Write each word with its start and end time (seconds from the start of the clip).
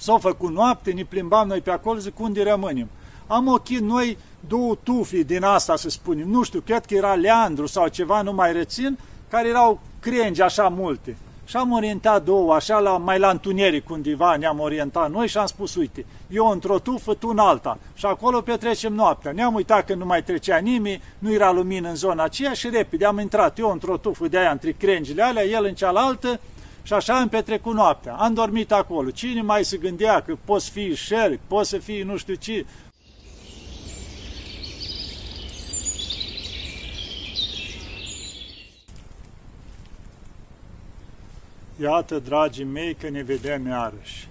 S-au 0.00 0.18
făcut 0.18 0.50
noapte, 0.50 0.90
ne 0.90 1.04
plimbam 1.04 1.48
noi 1.48 1.60
pe 1.60 1.70
acolo, 1.70 1.98
zic, 1.98 2.20
unde 2.20 2.42
rămânem? 2.42 2.88
Am 3.26 3.46
ochit 3.46 3.80
noi 3.80 4.18
două 4.48 4.74
tufii 4.82 5.24
din 5.24 5.42
asta, 5.42 5.76
să 5.76 5.90
spunem, 5.90 6.28
nu 6.28 6.42
știu, 6.42 6.60
cred 6.60 6.86
că 6.86 6.94
era 6.94 7.14
Leandru 7.14 7.66
sau 7.66 7.88
ceva, 7.88 8.22
nu 8.22 8.32
mai 8.32 8.52
rețin, 8.52 8.98
care 9.30 9.48
erau 9.48 9.80
crengi 10.00 10.42
așa 10.42 10.68
multe. 10.68 11.16
Și 11.44 11.56
am 11.56 11.72
orientat 11.72 12.24
două, 12.24 12.54
așa, 12.54 12.78
la, 12.78 12.96
mai 12.96 13.18
la 13.18 13.30
întuneric 13.30 13.90
undeva 13.90 14.36
ne-am 14.36 14.60
orientat 14.60 15.10
noi 15.10 15.28
și 15.28 15.38
am 15.38 15.46
spus, 15.46 15.74
uite, 15.74 16.06
eu 16.30 16.46
într-o 16.46 16.78
tufă, 16.78 17.14
tu 17.14 17.28
în 17.28 17.38
alta. 17.38 17.78
Și 17.94 18.06
acolo 18.06 18.40
petrecem 18.40 18.94
noaptea. 18.94 19.32
Ne-am 19.32 19.54
uitat 19.54 19.84
că 19.84 19.94
nu 19.94 20.04
mai 20.04 20.22
trecea 20.22 20.56
nimeni, 20.56 21.02
nu 21.18 21.32
era 21.32 21.52
lumină 21.52 21.88
în 21.88 21.94
zona 21.94 22.24
aceea 22.24 22.52
și 22.52 22.68
repede 22.68 23.04
am 23.04 23.18
intrat 23.18 23.58
eu 23.58 23.70
într-o 23.70 23.96
tufă 23.96 24.28
de 24.28 24.38
aia 24.38 24.50
între 24.50 24.70
crengile 24.70 25.22
alea, 25.22 25.44
el 25.44 25.64
în 25.64 25.74
cealaltă 25.74 26.40
și 26.88 26.94
așa 26.94 27.18
am 27.18 27.28
petrecut 27.28 27.74
noaptea. 27.74 28.14
Am 28.14 28.34
dormit 28.34 28.72
acolo. 28.72 29.10
Cine 29.10 29.42
mai 29.42 29.64
se 29.64 29.76
gândea 29.76 30.22
că 30.22 30.36
poți 30.44 30.70
fi 30.70 30.94
șerc, 30.94 31.40
poți 31.46 31.68
să 31.68 31.78
fii 31.78 32.02
nu 32.02 32.16
știu 32.16 32.34
ce, 32.34 32.66
Iată, 41.80 42.18
dragii 42.18 42.64
mei, 42.64 42.94
că 42.94 43.08
ne 43.08 43.22
vedem 43.22 43.66
iarăși. 43.66 44.28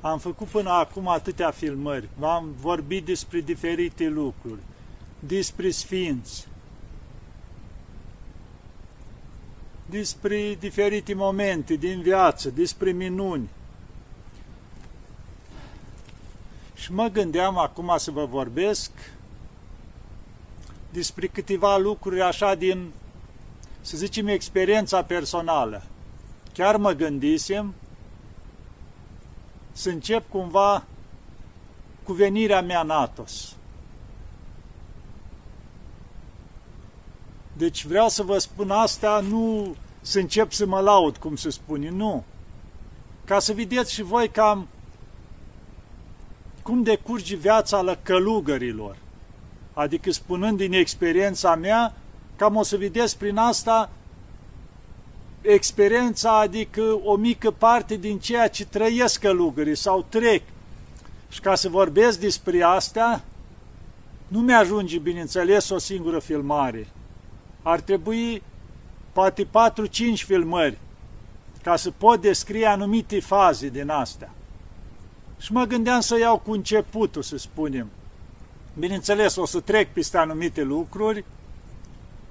Am 0.00 0.18
făcut 0.18 0.46
până 0.46 0.70
acum 0.70 1.08
atâtea 1.08 1.50
filmări, 1.50 2.08
v-am 2.18 2.54
vorbit 2.60 3.04
despre 3.04 3.40
diferite 3.40 4.08
lucruri, 4.08 4.60
despre 5.18 5.70
sfinți, 5.70 6.46
despre 9.94 10.54
diferite 10.54 11.14
momente 11.14 11.74
din 11.74 12.02
viață, 12.02 12.50
despre 12.50 12.90
minuni. 12.90 13.48
Și 16.74 16.92
mă 16.92 17.08
gândeam 17.08 17.58
acum 17.58 17.94
să 17.96 18.10
vă 18.10 18.24
vorbesc 18.24 18.90
despre 20.92 21.26
câteva 21.26 21.76
lucruri 21.76 22.20
așa 22.20 22.54
din, 22.54 22.92
să 23.80 23.96
zicem, 23.96 24.26
experiența 24.26 25.02
personală. 25.02 25.82
Chiar 26.52 26.76
mă 26.76 26.92
gândisem 26.92 27.74
să 29.72 29.88
încep 29.88 30.28
cumva 30.28 30.84
cu 32.02 32.12
venirea 32.12 32.62
mea 32.62 32.80
în 32.80 32.90
Atos. 32.90 33.56
Deci 37.56 37.84
vreau 37.84 38.08
să 38.08 38.22
vă 38.22 38.38
spun 38.38 38.70
asta, 38.70 39.20
nu 39.20 39.74
să 40.04 40.18
încep 40.18 40.52
să 40.52 40.66
mă 40.66 40.80
laud, 40.80 41.16
cum 41.16 41.36
se 41.36 41.50
spune, 41.50 41.90
nu. 41.90 42.24
Ca 43.24 43.38
să 43.38 43.52
vedeți 43.52 43.92
și 43.92 44.02
voi 44.02 44.28
cam 44.28 44.68
cum 46.62 46.82
decurge 46.82 47.36
viața 47.36 47.80
la 47.80 47.96
călugărilor 48.02 48.96
adică 49.74 50.10
spunând 50.10 50.56
din 50.56 50.72
experiența 50.72 51.54
mea, 51.54 51.94
cam 52.36 52.56
o 52.56 52.62
să 52.62 52.76
vedeți 52.76 53.18
prin 53.18 53.36
asta 53.36 53.90
experiența, 55.40 56.38
adică 56.38 57.00
o 57.02 57.16
mică 57.16 57.50
parte 57.50 57.96
din 57.96 58.18
ceea 58.18 58.48
ce 58.48 58.66
trăiesc 58.66 59.20
călugării 59.20 59.76
sau 59.76 60.06
trec. 60.08 60.42
Și 61.28 61.40
ca 61.40 61.54
să 61.54 61.68
vorbesc 61.68 62.20
despre 62.20 62.62
asta, 62.62 63.22
nu 64.28 64.40
mi-ajunge, 64.40 64.98
bineînțeles, 64.98 65.68
o 65.68 65.78
singură 65.78 66.18
filmare. 66.18 66.88
Ar 67.62 67.80
trebui 67.80 68.42
poate 69.14 69.44
4-5 69.44 69.48
filmări 70.14 70.78
ca 71.62 71.76
să 71.76 71.90
pot 71.90 72.20
descrie 72.20 72.66
anumite 72.66 73.20
faze 73.20 73.68
din 73.68 73.88
astea. 73.88 74.30
Și 75.38 75.52
mă 75.52 75.64
gândeam 75.64 76.00
să 76.00 76.18
iau 76.18 76.38
cu 76.38 76.52
începutul, 76.52 77.22
să 77.22 77.36
spunem. 77.36 77.90
Bineînțeles, 78.78 79.36
o 79.36 79.46
să 79.46 79.60
trec 79.60 79.92
peste 79.92 80.18
anumite 80.18 80.62
lucruri. 80.62 81.24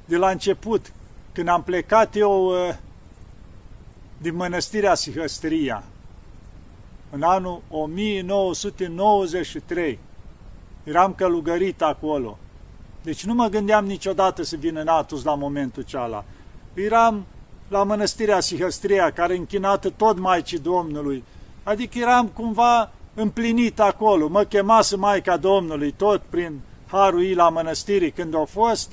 De 0.05 0.17
la 0.17 0.29
început, 0.29 0.91
când 1.31 1.47
am 1.47 1.63
plecat 1.63 2.15
eu 2.15 2.45
uh, 2.45 2.75
din 4.17 4.35
mănăstirea 4.35 4.95
Sihăstria, 4.95 5.83
în 7.09 7.21
anul 7.21 7.61
1993, 7.69 9.99
eram 10.83 11.13
călugărit 11.13 11.81
acolo. 11.81 12.37
Deci 13.03 13.25
nu 13.25 13.33
mă 13.33 13.47
gândeam 13.47 13.85
niciodată 13.85 14.43
să 14.43 14.55
vin 14.55 14.75
în 14.75 14.87
Atus 14.87 15.23
la 15.23 15.35
momentul 15.35 15.83
ceala. 15.83 16.25
Eram 16.73 17.25
la 17.67 17.83
mănăstirea 17.83 18.39
Sihăstria, 18.39 19.11
care 19.11 19.35
închinată 19.35 19.89
tot 19.89 20.19
Maicii 20.19 20.59
Domnului. 20.59 21.23
Adică 21.63 21.97
eram 21.97 22.27
cumva 22.27 22.91
împlinit 23.13 23.79
acolo. 23.79 24.27
Mă 24.27 24.43
chemase 24.43 24.95
Maica 24.95 25.37
Domnului 25.37 25.91
tot 25.91 26.21
prin 26.29 26.59
harul 26.87 27.23
ei 27.23 27.33
la 27.33 27.49
mănăstirii 27.49 28.11
când 28.11 28.35
a 28.35 28.43
fost 28.43 28.91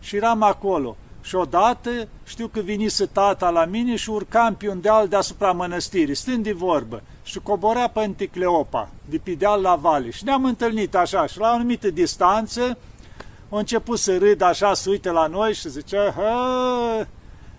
și 0.00 0.16
eram 0.16 0.42
acolo. 0.42 0.96
Și 1.22 1.34
odată 1.34 1.90
știu 2.24 2.46
că 2.46 2.60
vinise 2.60 3.06
tata 3.06 3.50
la 3.50 3.64
mine 3.64 3.96
și 3.96 4.10
urcam 4.10 4.54
pe 4.54 4.68
un 4.68 4.80
deal 4.80 5.08
deasupra 5.08 5.52
mănăstirii, 5.52 6.14
stând 6.14 6.44
de 6.44 6.52
vorbă, 6.52 7.02
și 7.22 7.38
coborea 7.38 7.88
pe 7.88 8.00
Anticleopa, 8.00 8.88
de 9.08 9.20
pe 9.22 9.32
deal 9.32 9.60
la 9.60 9.74
vale. 9.74 10.10
Și 10.10 10.24
ne-am 10.24 10.44
întâlnit 10.44 10.94
așa 10.94 11.26
și 11.26 11.38
la 11.38 11.50
o 11.50 11.54
anumită 11.54 11.90
distanță 11.90 12.78
a 13.48 13.58
început 13.58 13.98
să 13.98 14.18
râd 14.18 14.40
așa, 14.40 14.74
să 14.74 14.90
uite 14.90 15.10
la 15.10 15.26
noi 15.26 15.54
și 15.54 15.68
zicea, 15.68 16.10
Hă, 16.10 17.06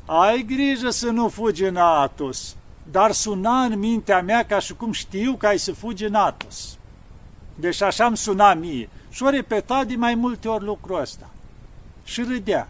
ai 0.06 0.46
grijă 0.48 0.90
să 0.90 1.10
nu 1.10 1.28
fugi 1.28 1.64
în 1.64 1.76
Atos 1.76 2.56
dar 2.92 3.12
suna 3.12 3.64
în 3.64 3.80
mintea 3.80 4.22
mea 4.22 4.46
ca 4.46 4.60
și 4.60 4.76
cum 4.76 4.92
știu 4.92 5.36
că 5.36 5.48
ai 5.48 5.60
să 5.60 5.74
fugi 5.74 6.06
în 6.06 6.14
Atos. 6.14 6.78
Deci 7.56 7.82
așa 7.82 8.06
îmi 8.06 8.18
suna 8.18 8.54
mie. 8.54 8.90
Și 9.10 9.24
o 9.24 9.30
repeta 9.30 9.84
de 9.84 9.96
mai 9.96 10.16
multe 10.16 10.48
ori 10.48 10.64
lucrul 10.64 11.02
ăsta. 11.02 11.30
Și 12.04 12.22
râdea. 12.22 12.68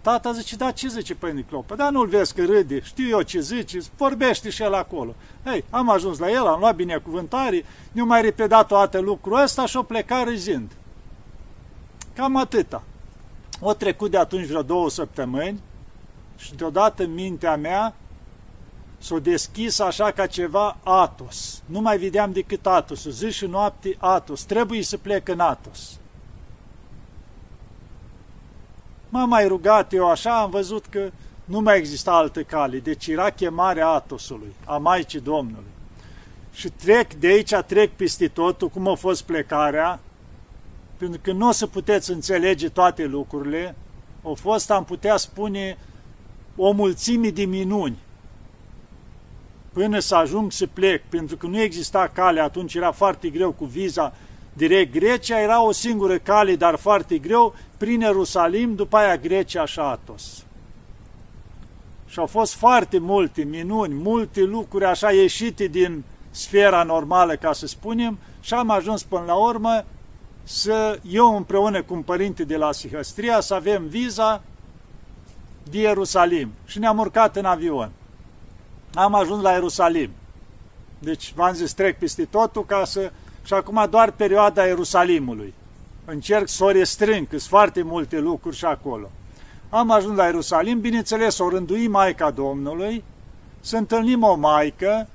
Tata 0.00 0.32
zice, 0.32 0.56
da, 0.56 0.70
ce 0.70 0.88
zice 0.88 1.14
Păi 1.14 1.44
Clopă? 1.48 1.74
Da, 1.74 1.90
nu-l 1.90 2.06
vezi 2.06 2.34
că 2.34 2.44
râde, 2.44 2.80
știu 2.82 3.08
eu 3.08 3.22
ce 3.22 3.40
zice, 3.40 3.78
vorbește 3.96 4.50
și 4.50 4.62
el 4.62 4.74
acolo. 4.74 5.14
Ei, 5.46 5.64
am 5.70 5.90
ajuns 5.90 6.18
la 6.18 6.30
el, 6.30 6.46
am 6.46 6.60
luat 6.60 6.74
binecuvântare, 6.74 7.64
nu 7.92 8.04
mai 8.04 8.22
repetat 8.22 8.70
o 8.70 8.76
dată 8.76 8.98
lucrul 8.98 9.42
ăsta 9.42 9.66
și 9.66 9.76
o 9.76 9.82
pleca 9.82 10.24
râzind. 10.24 10.70
Cam 12.14 12.36
atâta. 12.36 12.82
O 13.60 13.72
trecut 13.72 14.10
de 14.10 14.16
atunci 14.18 14.46
vreo 14.46 14.62
două 14.62 14.90
săptămâni 14.90 15.60
și 16.36 16.54
deodată 16.54 17.02
în 17.02 17.14
mintea 17.14 17.56
mea 17.56 17.94
s-a 18.98 19.18
deschis 19.18 19.78
așa 19.78 20.10
ca 20.10 20.26
ceva 20.26 20.76
Atos. 20.82 21.62
Nu 21.66 21.80
mai 21.80 21.98
vedeam 21.98 22.32
decât 22.32 22.66
Atos. 22.66 23.08
Zi 23.08 23.30
și 23.30 23.46
noapte 23.46 23.96
Atos. 23.98 24.42
Trebuie 24.42 24.82
să 24.82 24.96
plec 24.96 25.28
în 25.28 25.40
Atos. 25.40 25.98
M-am 29.08 29.28
mai 29.28 29.46
rugat 29.46 29.92
eu 29.92 30.10
așa, 30.10 30.40
am 30.40 30.50
văzut 30.50 30.86
că 30.86 31.10
nu 31.44 31.60
mai 31.60 31.76
exista 31.76 32.12
altă 32.12 32.42
cale. 32.42 32.78
Deci 32.78 33.06
era 33.06 33.30
chemarea 33.30 33.88
Atosului, 33.88 34.54
a 34.64 34.76
Maicii 34.76 35.20
Domnului. 35.20 35.70
Și 36.52 36.68
trec 36.68 37.14
de 37.14 37.26
aici, 37.26 37.54
trec 37.66 37.90
peste 37.90 38.28
totul, 38.28 38.68
cum 38.68 38.88
a 38.88 38.94
fost 38.94 39.22
plecarea, 39.22 40.00
pentru 41.00 41.20
că 41.22 41.32
nu 41.32 41.48
o 41.48 41.52
să 41.52 41.66
puteți 41.66 42.10
înțelege 42.10 42.68
toate 42.68 43.04
lucrurile. 43.04 43.74
Au 44.22 44.34
fost, 44.34 44.70
am 44.70 44.84
putea 44.84 45.16
spune, 45.16 45.78
o 46.56 46.70
mulțime 46.70 47.28
de 47.30 47.44
minuni 47.44 47.98
până 49.72 49.98
să 49.98 50.14
ajung 50.14 50.52
să 50.52 50.66
plec, 50.66 51.02
pentru 51.08 51.36
că 51.36 51.46
nu 51.46 51.60
exista 51.60 52.10
cale, 52.12 52.40
atunci 52.40 52.74
era 52.74 52.92
foarte 52.92 53.28
greu 53.28 53.52
cu 53.52 53.64
viza 53.64 54.14
direct 54.52 54.92
Grecia, 54.92 55.40
era 55.40 55.62
o 55.62 55.72
singură 55.72 56.18
cale, 56.18 56.56
dar 56.56 56.76
foarte 56.76 57.18
greu, 57.18 57.54
prin 57.76 58.00
Ierusalim, 58.00 58.74
după 58.74 58.96
aia 58.96 59.16
Grecia 59.16 59.64
și 59.64 59.78
Atos. 59.78 60.44
Și 62.06 62.18
au 62.18 62.26
fost 62.26 62.54
foarte 62.54 62.98
multe 62.98 63.42
minuni, 63.42 63.94
multe 63.94 64.40
lucruri 64.42 64.84
așa 64.84 65.10
ieșite 65.10 65.66
din 65.66 66.04
sfera 66.30 66.82
normală, 66.82 67.36
ca 67.36 67.52
să 67.52 67.66
spunem, 67.66 68.18
și 68.40 68.54
am 68.54 68.70
ajuns 68.70 69.02
până 69.02 69.24
la 69.26 69.34
urmă 69.34 69.84
să 70.50 70.98
eu 71.10 71.36
împreună 71.36 71.82
cu 71.82 71.94
un 71.94 72.02
părinte 72.02 72.44
de 72.44 72.56
la 72.56 72.72
Sihăstria 72.72 73.40
să 73.40 73.54
avem 73.54 73.86
viza 73.86 74.42
de 75.70 75.78
Ierusalim 75.78 76.52
și 76.64 76.78
ne-am 76.78 76.98
urcat 76.98 77.36
în 77.36 77.44
avion 77.44 77.90
am 78.94 79.14
ajuns 79.14 79.42
la 79.42 79.52
Ierusalim. 79.52 80.10
Deci, 80.98 81.32
v-am 81.34 81.54
zis, 81.54 81.72
trec 81.72 81.98
peste 81.98 82.24
totul 82.24 82.64
ca 82.64 82.84
să... 82.84 83.12
Și 83.44 83.52
acum 83.52 83.86
doar 83.90 84.10
perioada 84.10 84.64
Ierusalimului. 84.64 85.54
Încerc 86.04 86.48
să 86.48 86.64
o 86.64 86.70
restrâng, 86.70 87.28
că 87.28 87.38
sunt 87.38 87.50
foarte 87.50 87.82
multe 87.82 88.18
lucruri 88.18 88.56
și 88.56 88.64
acolo. 88.64 89.10
Am 89.68 89.90
ajuns 89.90 90.16
la 90.16 90.24
Ierusalim, 90.24 90.80
bineînțeles, 90.80 91.38
o 91.38 91.48
rândui 91.48 91.88
Maica 91.88 92.30
Domnului, 92.30 93.04
să 93.60 93.76
întâlnim 93.76 94.22
o 94.22 94.34
maică 94.34 95.08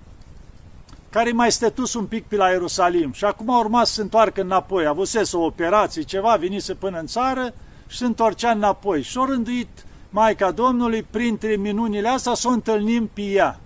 care 1.16 1.32
mai 1.32 1.52
stătus 1.52 1.94
un 1.94 2.06
pic 2.06 2.26
pe 2.26 2.36
la 2.36 2.50
Ierusalim 2.50 3.12
și 3.12 3.26
acum 3.26 3.50
a 3.50 3.60
urmat 3.60 3.86
să 3.86 3.94
se 3.94 4.02
întoarcă 4.02 4.42
înapoi. 4.42 4.86
Avusese 4.86 5.38
o 5.38 5.46
operație, 5.46 6.02
ceva, 6.02 6.36
venise 6.36 6.74
până 6.74 7.00
în 7.00 7.06
țară 7.06 7.54
și 7.88 7.98
se 7.98 8.06
întorcea 8.06 8.52
înapoi. 8.52 9.02
Și-o 9.02 9.26
rânduit 9.26 9.86
Maica 10.10 10.52
Domnului, 10.52 11.04
printre 11.04 11.56
minunile 11.56 12.08
astea, 12.08 12.34
să 12.34 12.48
o 12.48 12.52
întâlnim 12.52 13.10
pe 13.14 13.22
ea, 13.22 13.60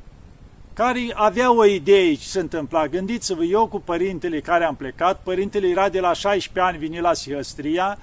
care 0.74 1.00
avea 1.14 1.54
o 1.54 1.66
idee 1.66 2.14
ce 2.14 2.28
se 2.28 2.40
întâmpla. 2.40 2.88
Gândiți-vă, 2.88 3.44
eu 3.44 3.68
cu 3.68 3.80
părintele 3.80 4.40
care 4.40 4.64
am 4.64 4.76
plecat, 4.76 5.20
părintele 5.24 5.68
era 5.68 5.90
de 5.90 6.00
la 6.00 6.14
16 6.14 6.72
ani, 6.72 6.78
vine 6.78 7.00
la 7.00 7.14
Sihăstria, 7.14 7.98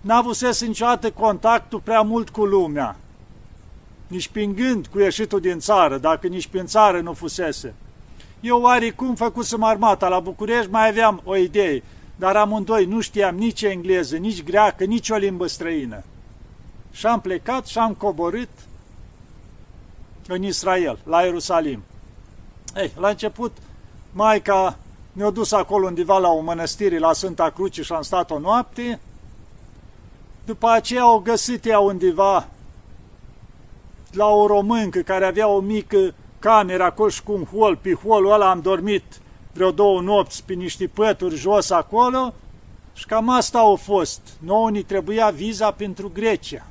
n-a 0.00 0.16
avusese 0.16 0.66
niciodată 0.66 1.10
contactul 1.10 1.80
prea 1.80 2.00
mult 2.00 2.28
cu 2.28 2.44
lumea, 2.44 2.96
nici 4.06 4.28
prin 4.28 4.54
gând 4.54 4.86
cu 4.86 4.98
ieșitul 4.98 5.40
din 5.40 5.58
țară, 5.58 5.98
dacă 5.98 6.26
nici 6.26 6.46
prin 6.46 6.66
țară 6.66 7.00
nu 7.00 7.12
fusese. 7.12 7.74
Eu 8.44 8.60
oarecum 8.60 9.14
făcusem 9.14 9.62
armata 9.62 10.08
la 10.08 10.20
București, 10.20 10.70
mai 10.70 10.88
aveam 10.88 11.20
o 11.24 11.36
idee, 11.36 11.82
dar 12.16 12.36
amândoi 12.36 12.84
nu 12.84 13.00
știam 13.00 13.36
nici 13.36 13.62
engleză, 13.62 14.16
nici 14.16 14.42
greacă, 14.42 14.84
nici 14.84 15.10
o 15.10 15.16
limbă 15.16 15.46
străină. 15.46 16.02
Și 16.92 17.06
am 17.06 17.20
plecat 17.20 17.66
și 17.66 17.78
am 17.78 17.94
coborât 17.94 18.48
în 20.28 20.42
Israel, 20.42 20.98
la 21.04 21.22
Ierusalim. 21.22 21.82
Ei, 22.76 22.92
la 22.98 23.08
început, 23.08 23.56
Maica 24.12 24.78
ne-a 25.12 25.30
dus 25.30 25.52
acolo 25.52 25.86
undeva 25.86 26.18
la 26.18 26.28
o 26.28 26.40
mănăstire 26.40 26.98
la 26.98 27.12
Sfânta 27.12 27.50
Cruce 27.50 27.82
și 27.82 27.92
am 27.92 28.02
stat 28.02 28.30
o 28.30 28.38
noapte. 28.38 29.00
După 30.44 30.68
aceea 30.68 31.02
au 31.02 31.18
găsit 31.18 31.66
ea 31.66 31.78
undeva 31.78 32.48
la 34.12 34.26
o 34.26 34.46
româncă 34.46 35.00
care 35.00 35.26
avea 35.26 35.48
o 35.48 35.60
mică 35.60 36.14
cameră 36.44 36.82
acolo 36.82 37.08
și 37.08 37.22
cu 37.22 37.32
un 37.32 37.44
hol. 37.44 37.76
Pe 37.76 37.92
holul 37.92 38.32
ăla 38.32 38.50
am 38.50 38.60
dormit 38.60 39.02
vreo 39.52 39.70
două 39.70 40.00
nopți 40.00 40.44
pe 40.44 40.52
niște 40.52 40.86
pături 40.86 41.36
jos 41.36 41.70
acolo 41.70 42.34
și 42.94 43.06
cam 43.06 43.28
asta 43.28 43.58
au 43.58 43.76
fost. 43.76 44.20
Nouă 44.38 44.70
ni 44.70 44.82
trebuia 44.82 45.28
viza 45.28 45.70
pentru 45.70 46.10
Grecia, 46.14 46.66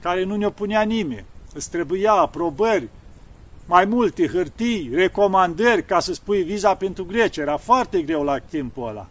care 0.00 0.24
nu 0.24 0.36
ne-o 0.36 0.50
punea 0.50 0.82
nimeni. 0.82 1.24
Îți 1.54 1.70
trebuia 1.70 2.12
aprobări, 2.12 2.88
mai 3.66 3.84
multe 3.84 4.26
hârtii, 4.26 4.90
recomandări 4.94 5.84
ca 5.84 6.00
să 6.00 6.12
spui 6.12 6.42
viza 6.42 6.74
pentru 6.74 7.04
Grecia. 7.04 7.42
Era 7.42 7.56
foarte 7.56 8.02
greu 8.02 8.22
la 8.22 8.38
timpul 8.38 8.88
ăla. 8.88 9.06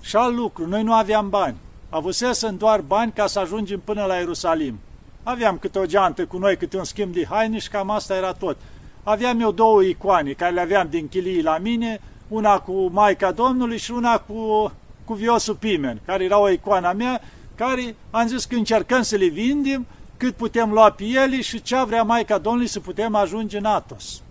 Și 0.00 0.16
alt 0.16 0.36
lucru, 0.36 0.66
noi 0.66 0.82
nu 0.82 0.94
aveam 0.94 1.28
bani. 1.28 1.56
Avusesem 1.88 2.56
doar 2.56 2.80
bani 2.80 3.12
ca 3.12 3.26
să 3.26 3.38
ajungem 3.38 3.80
până 3.84 4.04
la 4.04 4.14
Ierusalim. 4.14 4.78
Aveam 5.22 5.58
câte 5.58 5.78
o 5.78 5.86
geantă 5.86 6.26
cu 6.26 6.38
noi, 6.38 6.56
câte 6.56 6.76
un 6.76 6.84
schimb 6.84 7.12
de 7.12 7.26
haine 7.28 7.58
și 7.58 7.68
cam 7.68 7.90
asta 7.90 8.16
era 8.16 8.32
tot. 8.32 8.56
Aveam 9.02 9.40
eu 9.40 9.52
două 9.52 9.82
icoane 9.82 10.32
care 10.32 10.52
le 10.52 10.60
aveam 10.60 10.86
din 10.90 11.08
chilii 11.08 11.42
la 11.42 11.58
mine, 11.58 12.00
una 12.28 12.58
cu 12.58 12.88
Maica 12.92 13.32
Domnului 13.32 13.78
și 13.78 13.90
una 13.90 14.18
cu, 14.18 14.72
cu 15.04 15.14
Viosul 15.14 15.54
Pimen, 15.54 16.00
care 16.04 16.24
era 16.24 16.38
o 16.38 16.48
icoană 16.48 16.92
mea, 16.96 17.20
care 17.54 17.96
am 18.10 18.26
zis 18.26 18.44
că 18.44 18.54
încercăm 18.54 19.02
să 19.02 19.16
le 19.16 19.26
vindem, 19.26 19.86
cât 20.16 20.34
putem 20.34 20.72
lua 20.72 20.90
pe 20.90 21.04
ele 21.04 21.40
și 21.40 21.62
ce 21.62 21.84
vrea 21.84 22.02
Maica 22.02 22.38
Domnului 22.38 22.68
să 22.68 22.80
putem 22.80 23.14
ajunge 23.14 23.58
în 23.58 23.64
Atos. 23.64 24.22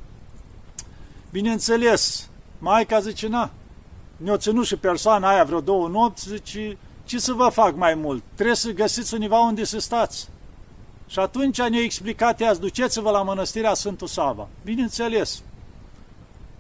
Bineînțeles, 1.32 2.30
Maica 2.60 3.00
zice, 3.00 3.28
na, 3.28 3.52
ne-o 4.18 4.38
ținut 4.38 4.66
și 4.66 4.76
persoana 4.76 5.30
aia 5.30 5.44
vreo 5.44 5.62
două 5.62 5.88
nopți, 5.88 6.30
zice, 6.30 6.78
ce 7.04 7.20
să 7.20 7.34
vă 7.34 7.50
fac 7.54 7.76
mai 7.76 7.94
mult? 7.94 8.24
Trebuie 8.34 8.56
să 8.56 8.72
găsiți 8.72 9.14
undeva 9.14 9.40
unde 9.40 9.64
să 9.64 9.80
stați. 9.80 10.30
Și 11.12 11.20
atunci 11.20 11.62
ne-a 11.62 11.84
explicat 11.84 12.42
ea, 12.42 12.56
duceți-vă 12.56 13.10
la 13.10 13.24
mănăstirea 13.24 13.74
Sfântul 13.74 14.08
Sava. 14.08 14.48
Bineînțeles. 14.64 15.42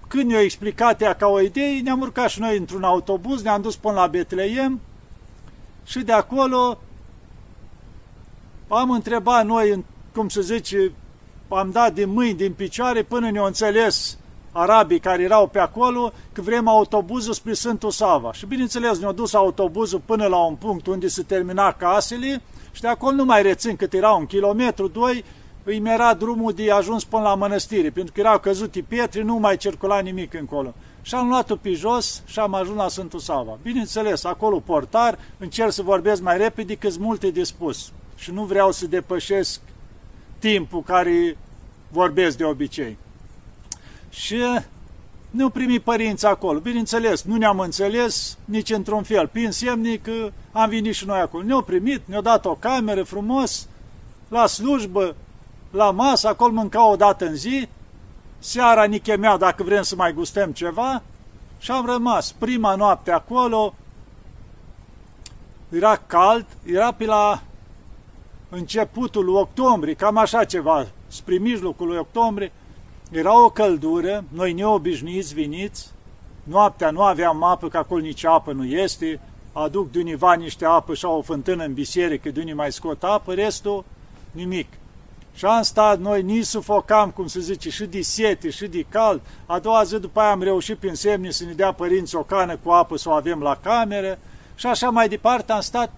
Când 0.07 0.29
ne-a 0.29 0.41
explicat 0.41 1.01
ea 1.01 1.13
ca 1.13 1.27
o 1.27 1.41
idee, 1.41 1.79
ne-am 1.79 1.99
urcat 1.99 2.29
și 2.29 2.39
noi 2.39 2.57
într-un 2.57 2.83
autobuz, 2.83 3.41
ne-am 3.41 3.61
dus 3.61 3.75
până 3.75 3.93
la 3.93 4.07
Betleem 4.07 4.79
și 5.83 5.99
de 5.99 6.11
acolo 6.11 6.77
am 8.67 8.91
întrebat 8.91 9.45
noi, 9.45 9.85
cum 10.13 10.29
să 10.29 10.41
zice, 10.41 10.91
am 11.47 11.71
dat 11.71 11.93
din 11.93 12.09
mâini, 12.09 12.37
din 12.37 12.53
picioare, 12.53 13.03
până 13.03 13.31
ne-au 13.31 13.45
înțeles 13.45 14.17
arabii 14.51 14.99
care 14.99 15.23
erau 15.23 15.47
pe 15.47 15.59
acolo 15.59 16.11
că 16.31 16.41
vrem 16.41 16.67
autobuzul 16.67 17.33
spre 17.33 17.53
Sfântul 17.53 17.91
Sava. 17.91 18.33
Și 18.33 18.45
bineînțeles 18.45 18.99
ne-au 18.99 19.13
dus 19.13 19.33
autobuzul 19.33 20.01
până 20.05 20.25
la 20.25 20.37
un 20.37 20.55
punct 20.55 20.87
unde 20.87 21.07
se 21.07 21.23
termina 21.23 21.71
casele 21.71 22.41
și 22.71 22.81
de 22.81 22.87
acolo 22.87 23.15
nu 23.15 23.25
mai 23.25 23.41
rețin 23.41 23.75
cât 23.75 23.93
era 23.93 24.11
un 24.11 24.25
kilometru, 24.25 24.87
doi, 24.87 25.23
îi 25.63 25.81
era 25.85 26.13
drumul 26.13 26.53
de 26.53 26.71
ajuns 26.71 27.03
până 27.03 27.23
la 27.23 27.35
mănăstire, 27.35 27.89
pentru 27.89 28.13
că 28.13 28.19
erau 28.19 28.39
căzute 28.39 28.81
pietre, 28.87 29.21
nu 29.21 29.35
mai 29.35 29.57
circula 29.57 29.99
nimic 29.99 30.33
încolo. 30.33 30.73
Și 31.01 31.15
am 31.15 31.27
luat-o 31.27 31.55
pe 31.55 31.73
jos 31.73 32.23
și 32.25 32.39
am 32.39 32.53
ajuns 32.53 32.77
la 32.77 32.87
Sfântul 32.87 33.19
Sava. 33.19 33.57
Bineînțeles, 33.61 34.23
acolo 34.23 34.59
portar, 34.59 35.19
încerc 35.37 35.71
să 35.71 35.81
vorbesc 35.81 36.21
mai 36.21 36.37
repede, 36.37 36.75
că 36.75 36.89
multe 36.99 37.29
de 37.29 37.43
spus. 37.43 37.91
Și 38.15 38.31
nu 38.31 38.43
vreau 38.43 38.71
să 38.71 38.87
depășesc 38.87 39.61
timpul 40.39 40.81
care 40.81 41.37
vorbesc 41.91 42.37
de 42.37 42.43
obicei. 42.43 42.97
Și 44.09 44.35
nu 45.31 45.49
primi 45.49 45.79
părinți 45.79 46.25
acolo. 46.25 46.59
Bineînțeles, 46.59 47.23
nu 47.23 47.35
ne-am 47.35 47.59
înțeles 47.59 48.37
nici 48.45 48.69
într-un 48.69 49.03
fel. 49.03 49.27
Prin 49.27 49.51
semne 49.51 49.95
că 49.95 50.31
am 50.51 50.69
venit 50.69 50.93
și 50.93 51.05
noi 51.05 51.19
acolo. 51.19 51.43
Ne-au 51.43 51.61
primit, 51.61 52.01
ne-au 52.05 52.21
dat 52.21 52.45
o 52.45 52.55
cameră 52.55 53.03
frumos, 53.03 53.67
la 54.27 54.47
slujbă, 54.47 55.15
la 55.71 55.91
masă, 55.91 56.27
acolo 56.27 56.53
mânca 56.53 56.89
o 56.89 56.95
dată 56.95 57.25
în 57.25 57.35
zi, 57.35 57.67
seara 58.39 58.83
ni 58.83 58.99
chemea 58.99 59.37
dacă 59.37 59.63
vrem 59.63 59.81
să 59.81 59.95
mai 59.95 60.13
gustăm 60.13 60.51
ceva 60.51 61.01
și 61.59 61.71
am 61.71 61.85
rămas. 61.85 62.31
Prima 62.31 62.75
noapte 62.75 63.11
acolo, 63.11 63.73
era 65.69 65.95
cald, 65.95 66.45
era 66.65 66.91
pe 66.91 67.05
la 67.05 67.41
începutul 68.49 69.35
octombrie, 69.35 69.93
cam 69.93 70.17
așa 70.17 70.43
ceva, 70.43 70.87
spre 71.07 71.37
mijlocul 71.37 71.87
lui 71.87 71.97
octombrie, 71.97 72.51
era 73.11 73.43
o 73.43 73.49
căldură, 73.49 74.23
noi 74.29 74.53
neobișnuiți 74.53 75.33
veniți, 75.33 75.89
noaptea 76.43 76.91
nu 76.91 77.01
aveam 77.01 77.43
apă, 77.43 77.67
că 77.67 77.77
acolo 77.77 78.01
nici 78.01 78.25
apă 78.25 78.51
nu 78.51 78.65
este, 78.65 79.19
aduc 79.51 79.91
de 79.91 79.99
univa 79.99 80.33
niște 80.33 80.65
apă 80.65 80.93
și 80.93 81.05
au 81.05 81.17
o 81.17 81.21
fântână 81.21 81.63
în 81.63 81.73
biserică, 81.73 82.29
de 82.29 82.39
unii 82.39 82.53
mai 82.53 82.71
scot 82.71 83.03
apă, 83.03 83.33
restul 83.33 83.85
nimic. 84.31 84.67
Și 85.33 85.45
am 85.45 85.61
stat 85.61 85.99
noi, 85.99 86.21
nici 86.21 86.45
sufocam, 86.45 87.09
cum 87.09 87.27
se 87.27 87.39
zice, 87.39 87.69
și 87.69 87.85
de 87.85 88.01
sete, 88.01 88.49
și 88.49 88.67
de 88.67 88.85
cald. 88.89 89.21
A 89.45 89.59
doua 89.59 89.83
zi 89.83 89.99
după 89.99 90.19
aia 90.19 90.31
am 90.31 90.43
reușit 90.43 90.77
prin 90.77 90.93
semne 90.93 91.29
să 91.29 91.43
ne 91.43 91.51
dea 91.51 91.71
părinți 91.71 92.15
o 92.15 92.23
cană 92.23 92.57
cu 92.63 92.69
apă 92.69 92.97
să 92.97 93.09
o 93.09 93.11
avem 93.11 93.39
la 93.39 93.59
cameră 93.63 94.19
și 94.55 94.65
așa 94.65 94.89
mai 94.89 95.09
departe 95.09 95.51
am 95.51 95.61
stat 95.61 95.91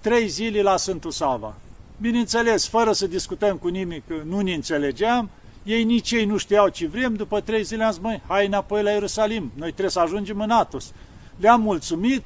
trei 0.00 0.28
zile 0.28 0.62
la 0.62 0.76
Sfântul 0.76 1.10
Sava. 1.10 1.54
Bineînțeles, 2.00 2.68
fără 2.68 2.92
să 2.92 3.06
discutăm 3.06 3.56
cu 3.56 3.68
nimic, 3.68 4.02
nu 4.24 4.40
ne 4.40 4.52
înțelegeam, 4.52 5.30
ei 5.62 5.84
nici 5.84 6.10
ei 6.10 6.24
nu 6.24 6.36
știau 6.36 6.68
ce 6.68 6.86
vrem, 6.86 7.14
după 7.14 7.40
trei 7.40 7.62
zile 7.62 7.84
am 7.84 7.90
zis, 7.90 8.00
măi, 8.00 8.22
hai 8.26 8.46
înapoi 8.46 8.82
la 8.82 8.90
Ierusalim, 8.90 9.52
noi 9.54 9.68
trebuie 9.68 9.90
să 9.90 10.00
ajungem 10.00 10.40
în 10.40 10.50
Atos. 10.50 10.92
Le-am 11.36 11.60
mulțumit, 11.60 12.24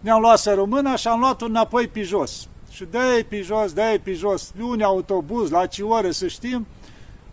ne-am 0.00 0.20
luat 0.20 0.38
să 0.38 0.54
rămână 0.54 0.96
și 0.96 1.08
am 1.08 1.20
luat-o 1.20 1.44
înapoi 1.44 1.88
pe 1.88 2.02
jos. 2.02 2.48
Și 2.70 2.84
dă 2.90 3.24
pe 3.28 3.42
jos, 3.42 3.72
dă 3.72 4.00
pe 4.02 4.12
jos, 4.12 4.52
luni 4.56 4.82
autobuz, 4.82 5.50
la 5.50 5.66
ce 5.66 5.82
oră 5.82 6.10
să 6.10 6.26
știm, 6.26 6.66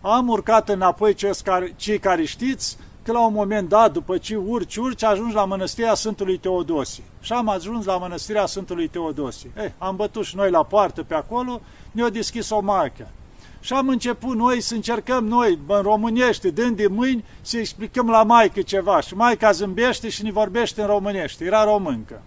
am 0.00 0.28
urcat 0.28 0.68
înapoi 0.68 1.16
cei 1.76 1.98
care 1.98 2.24
știți, 2.24 2.76
că 3.02 3.14
la 3.14 3.26
un 3.26 3.32
moment 3.32 3.68
dat, 3.68 3.92
după 3.92 4.18
ce 4.18 4.36
urci, 4.36 4.76
urci, 4.76 5.02
ajungi 5.02 5.34
la 5.34 5.44
mănăstirea 5.44 5.94
Sfântului 5.94 6.38
Teodosie. 6.38 7.04
Și 7.20 7.32
am 7.32 7.48
ajuns 7.48 7.84
la 7.84 7.96
mănăstirea 7.96 8.46
Sfântului 8.46 8.88
Teodosie. 8.88 9.50
Eh, 9.56 9.70
am 9.78 9.96
bătut 9.96 10.24
și 10.24 10.36
noi 10.36 10.50
la 10.50 10.62
poartă 10.62 11.02
pe 11.02 11.14
acolo, 11.14 11.60
ne-a 11.92 12.08
deschis 12.08 12.50
o 12.50 12.60
marcă. 12.60 13.08
Și 13.60 13.72
am 13.72 13.88
început 13.88 14.36
noi 14.36 14.60
să 14.60 14.74
încercăm 14.74 15.26
noi, 15.26 15.58
în 15.66 15.82
românește, 15.82 16.50
dând 16.50 16.76
de 16.76 16.86
mâini, 16.86 17.24
să 17.40 17.58
explicăm 17.58 18.10
la 18.10 18.22
maică 18.22 18.62
ceva. 18.62 19.00
Și 19.00 19.14
maica 19.14 19.50
zâmbește 19.50 20.08
și 20.08 20.22
ne 20.22 20.30
vorbește 20.30 20.80
în 20.80 20.86
românește. 20.86 21.44
Era 21.44 21.64
româncă. 21.64 22.22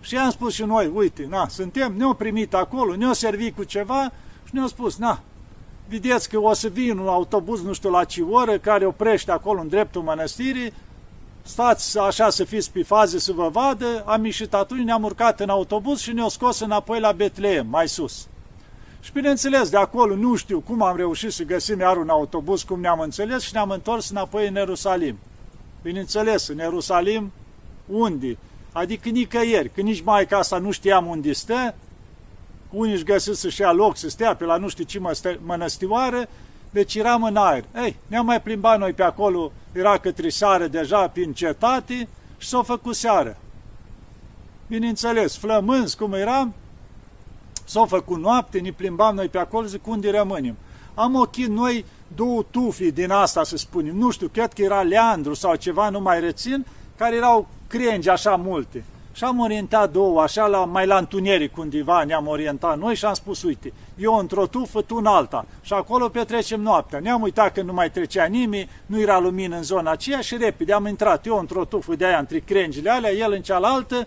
Și 0.00 0.14
i-am 0.14 0.30
spus 0.30 0.52
și 0.52 0.62
noi, 0.62 0.90
uite, 0.94 1.26
na, 1.28 1.48
suntem, 1.48 1.94
ne-au 1.96 2.14
primit 2.14 2.54
acolo, 2.54 2.96
ne-au 2.96 3.12
servit 3.12 3.56
cu 3.56 3.64
ceva 3.64 4.12
și 4.44 4.54
ne-au 4.54 4.66
spus, 4.66 4.96
na, 4.96 5.20
vedeți 5.88 6.28
că 6.28 6.38
o 6.38 6.52
să 6.52 6.68
vin 6.68 6.98
un 6.98 7.08
autobuz, 7.08 7.62
nu 7.62 7.72
știu 7.72 7.90
la 7.90 8.04
ce 8.04 8.22
oră, 8.22 8.58
care 8.58 8.86
oprește 8.86 9.30
acolo 9.30 9.60
în 9.60 9.68
dreptul 9.68 10.02
mănăstirii, 10.02 10.72
stați 11.42 11.98
așa 11.98 12.30
să 12.30 12.44
fiți 12.44 12.70
pe 12.72 12.82
faze 12.82 13.18
să 13.18 13.32
vă 13.32 13.48
vadă, 13.48 14.04
am 14.06 14.24
ieșit 14.24 14.54
atunci, 14.54 14.84
ne-am 14.84 15.02
urcat 15.02 15.40
în 15.40 15.48
autobuz 15.48 16.00
și 16.00 16.12
ne-au 16.12 16.28
scos 16.28 16.60
înapoi 16.60 17.00
la 17.00 17.12
Betleem, 17.12 17.66
mai 17.66 17.88
sus. 17.88 18.26
Și 19.06 19.12
bineînțeles, 19.12 19.68
de 19.68 19.76
acolo 19.76 20.14
nu 20.14 20.34
știu 20.34 20.60
cum 20.60 20.82
am 20.82 20.96
reușit 20.96 21.32
să 21.32 21.42
găsim 21.44 21.80
iar 21.80 21.96
un 21.96 22.08
autobuz, 22.08 22.62
cum 22.62 22.80
ne-am 22.80 23.00
înțeles 23.00 23.42
și 23.42 23.52
ne-am 23.52 23.70
întors 23.70 24.10
înapoi 24.10 24.48
în 24.48 24.54
Ierusalim. 24.54 25.18
Bineînțeles, 25.82 26.48
în 26.48 26.56
Ierusalim, 26.56 27.32
unde? 27.86 28.38
Adică 28.72 29.08
nicăieri, 29.08 29.70
că 29.74 29.80
nici 29.80 30.02
mai 30.02 30.26
ca 30.26 30.38
asta 30.38 30.58
nu 30.58 30.70
știam 30.70 31.06
unde 31.06 31.32
stă, 31.32 31.74
unii 32.70 32.92
își 32.92 33.04
găsesc 33.04 33.40
să-și 33.40 33.60
ia 33.60 33.72
loc 33.72 33.96
să 33.96 34.08
stea 34.08 34.34
pe 34.34 34.44
la 34.44 34.56
nu 34.56 34.68
știu 34.68 34.84
ce 34.84 35.00
mănăstioară, 35.44 36.28
deci 36.70 36.94
eram 36.94 37.22
în 37.22 37.36
aer. 37.36 37.64
Ei, 37.76 37.96
ne-am 38.06 38.26
mai 38.26 38.42
plimbat 38.42 38.78
noi 38.78 38.92
pe 38.92 39.02
acolo, 39.02 39.52
era 39.72 39.98
către 39.98 40.28
seară 40.28 40.66
deja 40.66 41.08
prin 41.08 41.32
cetate 41.32 42.08
și 42.38 42.48
s-a 42.48 42.62
făcut 42.62 42.94
seară. 42.94 43.36
Bineînțeles, 44.66 45.36
flămânzi 45.36 45.96
cum 45.96 46.12
eram, 46.12 46.54
S-au 47.68 47.84
făcut 47.84 48.18
noapte, 48.18 48.58
ne 48.58 48.70
plimbam 48.70 49.14
noi 49.14 49.28
pe 49.28 49.38
acolo, 49.38 49.66
zic, 49.66 49.86
unde 49.86 50.10
rămânem? 50.10 50.56
Am 50.94 51.14
ochit 51.14 51.48
noi 51.48 51.84
două 52.14 52.44
tufli 52.50 52.92
din 52.92 53.10
asta, 53.10 53.44
să 53.44 53.56
spunem, 53.56 53.96
nu 53.96 54.10
știu, 54.10 54.28
cred 54.28 54.52
că 54.52 54.62
era 54.62 54.82
Leandru 54.82 55.34
sau 55.34 55.54
ceva, 55.54 55.88
nu 55.88 56.00
mai 56.00 56.20
rețin, 56.20 56.66
care 56.96 57.16
erau 57.16 57.46
crengi 57.66 58.08
așa 58.08 58.36
multe. 58.36 58.84
Și 59.12 59.24
am 59.24 59.40
orientat 59.40 59.92
două, 59.92 60.22
așa, 60.22 60.46
la, 60.46 60.64
mai 60.64 60.86
la 60.86 60.96
întuneric 60.96 61.56
undeva 61.56 62.04
ne-am 62.04 62.26
orientat 62.26 62.78
noi 62.78 62.94
și 62.94 63.04
am 63.04 63.14
spus, 63.14 63.42
uite, 63.42 63.72
eu 63.98 64.14
într-o 64.14 64.46
tufă, 64.46 64.82
tu 64.82 64.96
în 64.96 65.06
alta. 65.06 65.46
Și 65.62 65.72
acolo 65.72 66.08
petrecem 66.08 66.60
noaptea. 66.60 66.98
Ne-am 66.98 67.22
uitat 67.22 67.52
că 67.52 67.62
nu 67.62 67.72
mai 67.72 67.90
trecea 67.90 68.24
nimeni, 68.24 68.70
nu 68.86 69.00
era 69.00 69.18
lumină 69.18 69.56
în 69.56 69.62
zona 69.62 69.90
aceea 69.90 70.20
și 70.20 70.36
repede 70.36 70.72
am 70.72 70.86
intrat 70.86 71.26
eu 71.26 71.38
într-o 71.38 71.64
tufă 71.64 71.94
de 71.94 72.06
aia 72.06 72.18
între 72.18 72.38
crengile 72.38 72.90
alea, 72.90 73.12
el 73.12 73.32
în 73.32 73.42
cealaltă 73.42 74.06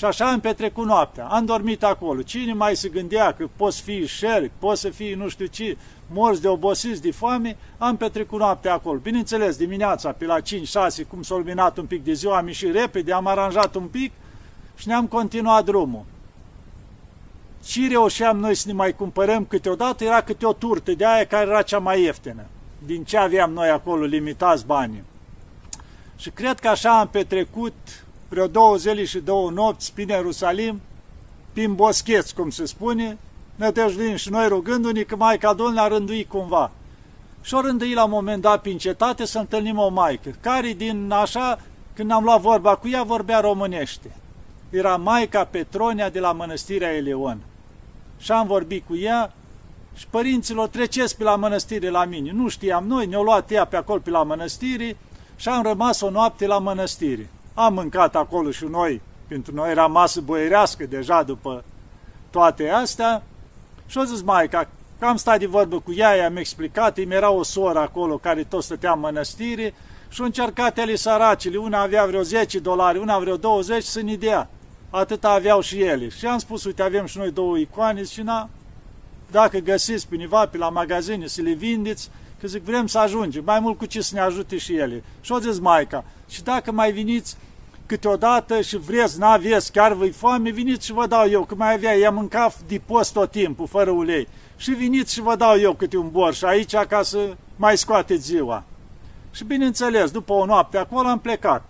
și 0.00 0.06
așa 0.06 0.30
am 0.30 0.40
petrecut 0.40 0.86
noaptea. 0.86 1.26
Am 1.26 1.44
dormit 1.44 1.82
acolo. 1.82 2.22
Cine 2.22 2.52
mai 2.52 2.76
se 2.76 2.88
gândea 2.88 3.32
că 3.32 3.48
poți 3.56 3.82
fi 3.82 4.06
șerc, 4.06 4.50
poți 4.58 4.80
să 4.80 4.88
fii 4.88 5.14
nu 5.14 5.28
știu 5.28 5.46
ce, 5.46 5.76
morți 6.12 6.40
de 6.40 6.48
obosiți, 6.48 7.02
de 7.02 7.10
foame, 7.10 7.56
am 7.78 7.96
petrecut 7.96 8.38
noaptea 8.38 8.72
acolo. 8.72 8.98
Bineînțeles, 8.98 9.56
dimineața, 9.56 10.12
pe 10.12 10.24
la 10.24 10.40
5-6, 10.40 10.42
cum 11.08 11.22
s-a 11.22 11.34
luminat 11.34 11.78
un 11.78 11.84
pic 11.84 12.04
de 12.04 12.12
ziua, 12.12 12.36
am 12.36 12.46
ieșit 12.46 12.74
repede, 12.74 13.12
am 13.12 13.26
aranjat 13.26 13.74
un 13.74 13.86
pic 13.86 14.12
și 14.76 14.88
ne-am 14.88 15.06
continuat 15.06 15.64
drumul. 15.64 16.04
Și 17.64 17.88
reușeam 17.90 18.38
noi 18.38 18.54
să 18.54 18.64
ne 18.66 18.72
mai 18.72 18.92
cumpărăm 18.92 19.44
câteodată, 19.44 20.04
era 20.04 20.20
câte 20.20 20.46
o 20.46 20.52
turtă 20.52 20.92
de 20.92 21.06
aia 21.06 21.26
care 21.26 21.50
era 21.50 21.62
cea 21.62 21.78
mai 21.78 22.02
ieftină, 22.02 22.44
din 22.86 23.04
ce 23.04 23.16
aveam 23.16 23.52
noi 23.52 23.68
acolo, 23.68 24.04
limitați 24.04 24.66
banii. 24.66 25.04
Și 26.16 26.30
cred 26.30 26.58
că 26.58 26.68
așa 26.68 26.98
am 26.98 27.08
petrecut 27.08 27.74
vreo 28.30 28.46
două 28.46 28.76
zile 28.76 29.04
și 29.04 29.18
două 29.18 29.50
nopți 29.50 29.92
prin 29.92 30.08
Ierusalim, 30.08 30.80
prin 31.52 31.74
boscheți, 31.74 32.34
cum 32.34 32.50
se 32.50 32.66
spune, 32.66 33.18
nădăjduim 33.56 34.16
și 34.16 34.30
noi 34.30 34.48
rugându-ne 34.48 35.02
că 35.02 35.16
Maica 35.16 35.52
Domnului 35.52 35.80
a 35.80 35.86
rânduit 35.86 36.28
cumva. 36.28 36.70
Și 37.42 37.54
o 37.54 37.60
rândui 37.60 37.94
la 37.94 38.04
un 38.04 38.10
moment 38.10 38.42
dat 38.42 38.60
prin 38.60 38.78
cetate 38.78 39.24
să 39.24 39.38
întâlnim 39.38 39.78
o 39.78 39.88
maică, 39.88 40.30
care 40.40 40.72
din 40.72 41.10
așa, 41.10 41.58
când 41.94 42.10
am 42.10 42.24
luat 42.24 42.40
vorba 42.40 42.76
cu 42.76 42.88
ea, 42.88 43.02
vorbea 43.02 43.40
românește. 43.40 44.10
Era 44.70 44.96
Maica 44.96 45.44
Petronia 45.44 46.08
de 46.08 46.20
la 46.20 46.32
Mănăstirea 46.32 46.96
Eleon. 46.96 47.38
Și 48.18 48.32
am 48.32 48.46
vorbit 48.46 48.86
cu 48.86 48.96
ea 48.96 49.32
și 49.94 50.06
părinților 50.10 50.68
treceți 50.68 51.16
pe 51.16 51.22
la 51.22 51.36
mănăstire 51.36 51.88
la 51.88 52.04
mine. 52.04 52.30
Nu 52.32 52.48
știam 52.48 52.86
noi, 52.86 53.06
ne-au 53.06 53.22
luat 53.22 53.50
ea 53.50 53.64
pe 53.64 53.76
acolo 53.76 53.98
pe 53.98 54.10
la 54.10 54.22
mănăstire 54.22 54.96
și 55.36 55.48
am 55.48 55.62
rămas 55.62 56.00
o 56.00 56.10
noapte 56.10 56.46
la 56.46 56.58
mănăstire. 56.58 57.28
Am 57.60 57.74
mâncat 57.74 58.16
acolo 58.16 58.50
și 58.50 58.64
noi, 58.64 59.00
pentru 59.28 59.54
noi 59.54 59.70
era 59.70 59.86
masă 59.86 60.20
boierească 60.20 60.86
deja 60.86 61.22
după 61.22 61.64
toate 62.30 62.68
astea. 62.68 63.22
Și 63.86 63.98
o 63.98 64.04
zis 64.04 64.22
Maica, 64.22 64.68
că 64.98 65.06
am 65.06 65.16
stat 65.16 65.38
de 65.38 65.46
vorbă 65.46 65.80
cu 65.80 65.92
ea, 65.92 66.14
i-am 66.14 66.36
explicat, 66.36 66.98
îmi 66.98 67.14
era 67.14 67.30
o 67.30 67.42
soră 67.42 67.78
acolo 67.78 68.18
care 68.18 68.44
tot 68.44 68.62
stătea 68.62 68.92
în 68.92 69.00
mănăstire 69.00 69.74
și 70.08 70.20
au 70.20 70.26
încercat 70.26 70.78
ele 70.78 70.94
săracile, 70.94 71.56
una 71.56 71.80
avea 71.80 72.06
vreo 72.06 72.22
10 72.22 72.58
dolari, 72.58 72.98
una 72.98 73.18
vreo 73.18 73.36
20 73.36 73.84
să 73.84 74.02
ne 74.02 74.14
dea. 74.14 74.48
Atâta 74.90 75.30
aveau 75.30 75.60
și 75.60 75.82
ele. 75.82 76.08
Și 76.08 76.26
am 76.26 76.38
spus, 76.38 76.64
uite, 76.64 76.82
avem 76.82 77.06
și 77.06 77.18
noi 77.18 77.30
două 77.30 77.58
icoane 77.58 78.04
și 78.04 78.22
na, 78.22 78.48
dacă 79.30 79.58
găsiți 79.58 80.08
pe 80.08 80.14
univa 80.14 80.46
pe 80.46 80.56
la 80.56 80.68
magazine 80.68 81.26
să 81.26 81.42
le 81.42 81.52
vindeți, 81.52 82.10
că 82.40 82.46
zic, 82.46 82.62
vrem 82.62 82.86
să 82.86 82.98
ajungem, 82.98 83.44
mai 83.44 83.60
mult 83.60 83.78
cu 83.78 83.86
ce 83.86 84.00
să 84.00 84.14
ne 84.14 84.20
ajute 84.20 84.56
și 84.56 84.76
ele. 84.76 85.04
Și 85.20 85.32
o 85.32 85.38
zis 85.38 85.58
Maica, 85.58 86.04
și 86.28 86.42
dacă 86.42 86.72
mai 86.72 86.92
veniți 86.92 87.36
câteodată 87.90 88.60
și 88.60 88.76
vreți, 88.76 89.18
n-aveți, 89.18 89.72
chiar 89.72 89.92
vă 89.92 90.10
foame, 90.10 90.50
veniți 90.50 90.86
și 90.86 90.92
vă 90.92 91.06
dau 91.06 91.28
eu, 91.28 91.44
că 91.44 91.54
mai 91.54 91.72
avea, 91.72 91.92
i-am 91.92 92.14
mâncat 92.14 92.60
de 92.60 92.80
post 92.86 93.12
tot 93.12 93.30
timpul, 93.30 93.66
fără 93.66 93.90
ulei. 93.90 94.28
Și 94.56 94.70
veniți 94.70 95.12
și 95.12 95.20
vă 95.20 95.36
dau 95.36 95.58
eu 95.58 95.74
câte 95.74 95.96
un 95.96 96.10
borș 96.10 96.42
aici 96.42 96.76
ca 96.76 97.02
să 97.02 97.36
mai 97.56 97.78
scoateți 97.78 98.22
ziua. 98.22 98.64
Și 99.30 99.44
bineînțeles, 99.44 100.10
după 100.10 100.32
o 100.32 100.44
noapte 100.44 100.78
acolo 100.78 101.08
am 101.08 101.18
plecat. 101.18 101.64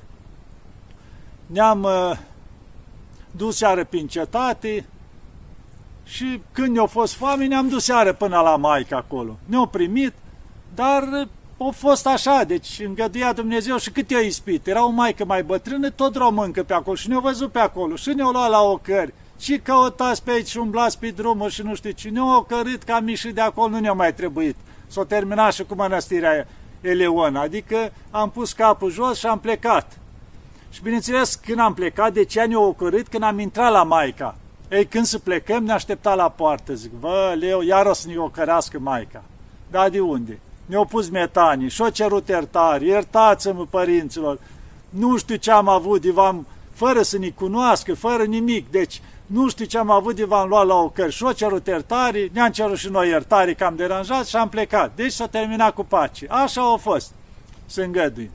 Ne-am 1.46 1.82
uh, 1.82 2.18
dus 3.30 3.56
seară 3.56 3.84
prin 3.84 4.06
cetate 4.06 4.86
și 6.04 6.42
când 6.52 6.76
ne-a 6.76 6.86
fost 6.86 7.14
foame, 7.14 7.46
ne-am 7.46 7.68
dus 7.68 7.84
seară 7.84 8.12
până 8.12 8.40
la 8.40 8.56
Maica 8.56 8.96
acolo. 8.96 9.38
Ne-au 9.44 9.66
primit, 9.66 10.12
dar 10.74 11.28
a 11.68 11.70
fost 11.70 12.06
așa, 12.06 12.44
deci 12.44 12.80
îngăduia 12.84 13.32
Dumnezeu 13.32 13.78
și 13.78 13.90
cât 13.90 14.10
i-a 14.10 14.18
ispit. 14.18 14.66
Era 14.66 14.84
o 14.84 14.88
maică 14.88 15.24
mai 15.24 15.42
bătrână, 15.42 15.90
tot 15.90 16.16
româncă 16.16 16.62
pe 16.62 16.72
acolo 16.72 16.96
și 16.96 17.08
ne-a 17.08 17.18
văzut 17.18 17.52
pe 17.52 17.58
acolo 17.58 17.96
și 17.96 18.08
ne-au 18.08 18.30
luat 18.30 18.50
la 18.50 18.60
ocări. 18.60 19.14
Și 19.38 19.58
căutați 19.58 20.24
pe 20.24 20.30
aici 20.30 20.48
și 20.48 20.58
umblați 20.58 20.98
pe 20.98 21.10
drumuri 21.10 21.52
și 21.52 21.62
nu 21.62 21.74
știu 21.74 21.90
ce. 21.90 22.08
Ne-au 22.08 22.36
ocărit 22.36 22.82
ca 22.82 23.00
miși 23.00 23.28
de 23.28 23.40
acolo, 23.40 23.68
nu 23.68 23.78
ne-a 23.78 23.92
mai 23.92 24.14
trebuit. 24.14 24.56
S-a 24.86 25.04
terminat 25.04 25.52
și 25.52 25.64
cu 25.64 25.74
mănăstirea 25.74 26.46
Eleon, 26.80 27.36
adică 27.36 27.92
am 28.10 28.30
pus 28.30 28.52
capul 28.52 28.90
jos 28.90 29.18
și 29.18 29.26
am 29.26 29.38
plecat. 29.38 29.98
Și 30.70 30.82
bineînțeles, 30.82 31.34
când 31.34 31.58
am 31.58 31.74
plecat, 31.74 32.12
de 32.12 32.24
ce 32.24 32.40
ne-a 32.40 32.60
ocărât? 32.60 33.08
Când 33.08 33.22
am 33.22 33.38
intrat 33.38 33.72
la 33.72 33.82
Maica. 33.82 34.36
Ei, 34.70 34.86
când 34.86 35.04
să 35.04 35.18
plecăm, 35.18 35.64
ne 35.64 35.72
aștepta 35.72 36.14
la 36.14 36.28
poartă. 36.28 36.74
Zic, 36.74 36.90
vă, 36.90 37.34
Leo, 37.38 37.62
iar 37.62 37.86
o 37.86 37.92
să 37.92 38.08
ne 38.08 38.16
ocărească 38.16 38.78
Maica. 38.78 39.22
Da, 39.70 39.88
de 39.88 40.00
unde? 40.00 40.38
Ne-au 40.70 40.84
pus 40.84 41.08
metanii 41.08 41.68
și-o 41.68 41.90
cerut 41.90 42.28
iertare. 42.28 42.84
Iertați-mă, 42.84 43.66
părinților, 43.70 44.38
nu 44.88 45.16
știu 45.16 45.36
ce 45.36 45.50
am 45.50 45.68
avut, 45.68 46.02
de 46.02 46.10
v-am, 46.10 46.46
fără 46.72 47.02
să 47.02 47.18
ne 47.18 47.28
cunoască, 47.28 47.94
fără 47.94 48.22
nimic. 48.22 48.70
Deci, 48.70 49.00
nu 49.26 49.48
știu 49.48 49.64
ce 49.64 49.78
am 49.78 49.90
avut 49.90 50.16
de 50.16 50.24
v-am 50.24 50.48
luat 50.48 50.66
la 50.66 50.74
ocări. 50.74 51.12
Și-o 51.12 51.32
cerut 51.32 51.66
iertare, 51.66 52.30
ne-am 52.32 52.50
cerut 52.50 52.76
și 52.76 52.88
noi 52.88 53.08
iertare 53.08 53.54
că 53.54 53.64
am 53.64 53.76
deranjat 53.76 54.26
și 54.26 54.36
am 54.36 54.48
plecat. 54.48 54.92
Deci 54.94 55.12
s-a 55.12 55.26
terminat 55.26 55.74
cu 55.74 55.84
pace. 55.84 56.26
Așa 56.28 56.72
a 56.72 56.76
fost. 56.76 57.12
Să 57.66 57.80
îngăduim 57.80 58.30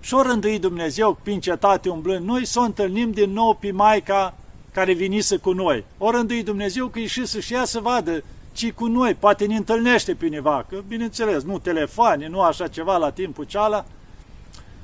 și-o 0.00 0.22
rânduit 0.22 0.60
Dumnezeu 0.60 1.18
prin 1.22 1.40
cetate 1.40 1.88
umblând 1.88 2.26
noi, 2.26 2.46
să 2.46 2.58
o 2.60 2.62
întâlnim 2.62 3.10
din 3.10 3.32
nou 3.32 3.54
pe 3.54 3.70
Maica 3.70 4.34
care 4.72 4.92
vinise 4.92 5.36
cu 5.36 5.52
noi. 5.52 5.84
O 5.98 6.10
rânduit 6.10 6.44
Dumnezeu 6.44 6.86
că 6.86 6.98
ieși 6.98 7.26
să-și 7.26 7.52
ia 7.52 7.64
să 7.64 7.80
vadă 7.80 8.24
ci 8.58 8.72
cu 8.72 8.86
noi, 8.86 9.14
poate 9.14 9.46
ne 9.46 9.56
întâlnește 9.56 10.14
pe 10.14 10.26
univa, 10.26 10.66
că 10.68 10.82
bineînțeles, 10.88 11.42
nu 11.42 11.58
telefoane, 11.58 12.28
nu 12.28 12.40
așa 12.40 12.68
ceva 12.68 12.96
la 12.96 13.10
timpul 13.10 13.44
ceala. 13.44 13.84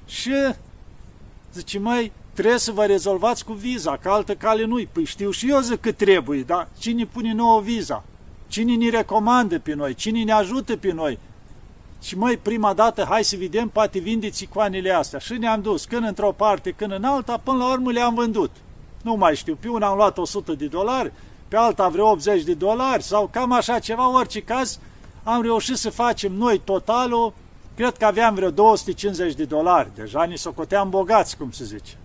Și 0.07 0.33
zice, 1.53 1.79
mai 1.79 2.13
trebuie 2.33 2.59
să 2.59 2.73
vă 2.73 2.85
rezolvați 2.85 3.45
cu 3.45 3.53
viza, 3.53 3.97
că 3.97 4.09
altă 4.09 4.35
cale 4.35 4.65
nu-i. 4.65 4.89
Păi 4.93 5.05
știu 5.05 5.31
și 5.31 5.51
eu 5.51 5.61
zic 5.61 5.81
că 5.81 5.93
trebuie, 5.93 6.43
dar 6.43 6.69
cine 6.79 7.05
pune 7.05 7.33
nouă 7.33 7.61
viza? 7.61 8.05
Cine 8.49 8.75
ne 8.75 8.89
recomandă 8.89 9.59
pe 9.59 9.75
noi? 9.75 9.95
Cine 9.95 10.23
ne 10.23 10.33
ajută 10.33 10.77
pe 10.77 10.93
noi? 10.93 11.19
Și 12.03 12.19
mai 12.19 12.37
prima 12.37 12.73
dată, 12.73 13.07
hai 13.09 13.25
să 13.25 13.37
vedem, 13.39 13.69
poate 13.69 13.99
vindeți 13.99 14.37
țicoanele 14.37 14.91
astea. 14.91 15.19
Și 15.19 15.33
ne-am 15.33 15.61
dus, 15.61 15.85
când 15.85 16.07
într-o 16.07 16.33
parte, 16.33 16.71
când 16.71 16.93
în 16.93 17.05
alta, 17.05 17.41
până 17.43 17.57
la 17.57 17.73
urmă 17.73 17.91
le-am 17.91 18.15
vândut. 18.15 18.51
Nu 19.03 19.15
mai 19.15 19.37
știu, 19.37 19.57
pe 19.61 19.69
una 19.69 19.87
am 19.87 19.97
luat 19.97 20.19
100 20.19 20.53
de 20.53 20.67
dolari, 20.67 21.13
pe 21.55 21.61
alta 21.61 21.89
vreo 21.89 22.11
80 22.11 22.43
de 22.43 22.55
dolari 22.55 23.03
sau 23.03 23.29
cam 23.33 23.53
așa 23.53 23.79
ceva, 23.79 24.15
orice 24.15 24.41
caz, 24.41 24.79
am 25.23 25.43
reușit 25.43 25.77
să 25.77 25.91
facem 25.91 26.33
noi 26.33 26.59
totalul, 26.59 27.33
cred 27.77 27.97
că 27.97 28.05
aveam 28.05 28.35
vreo 28.35 28.51
250 28.51 29.35
de 29.35 29.45
dolari, 29.45 29.89
deja 29.95 30.25
ni 30.25 30.39
socoteam 30.39 30.91
bogați, 30.91 31.37
cum 31.37 31.51
se 31.51 31.65
zice. 31.65 31.99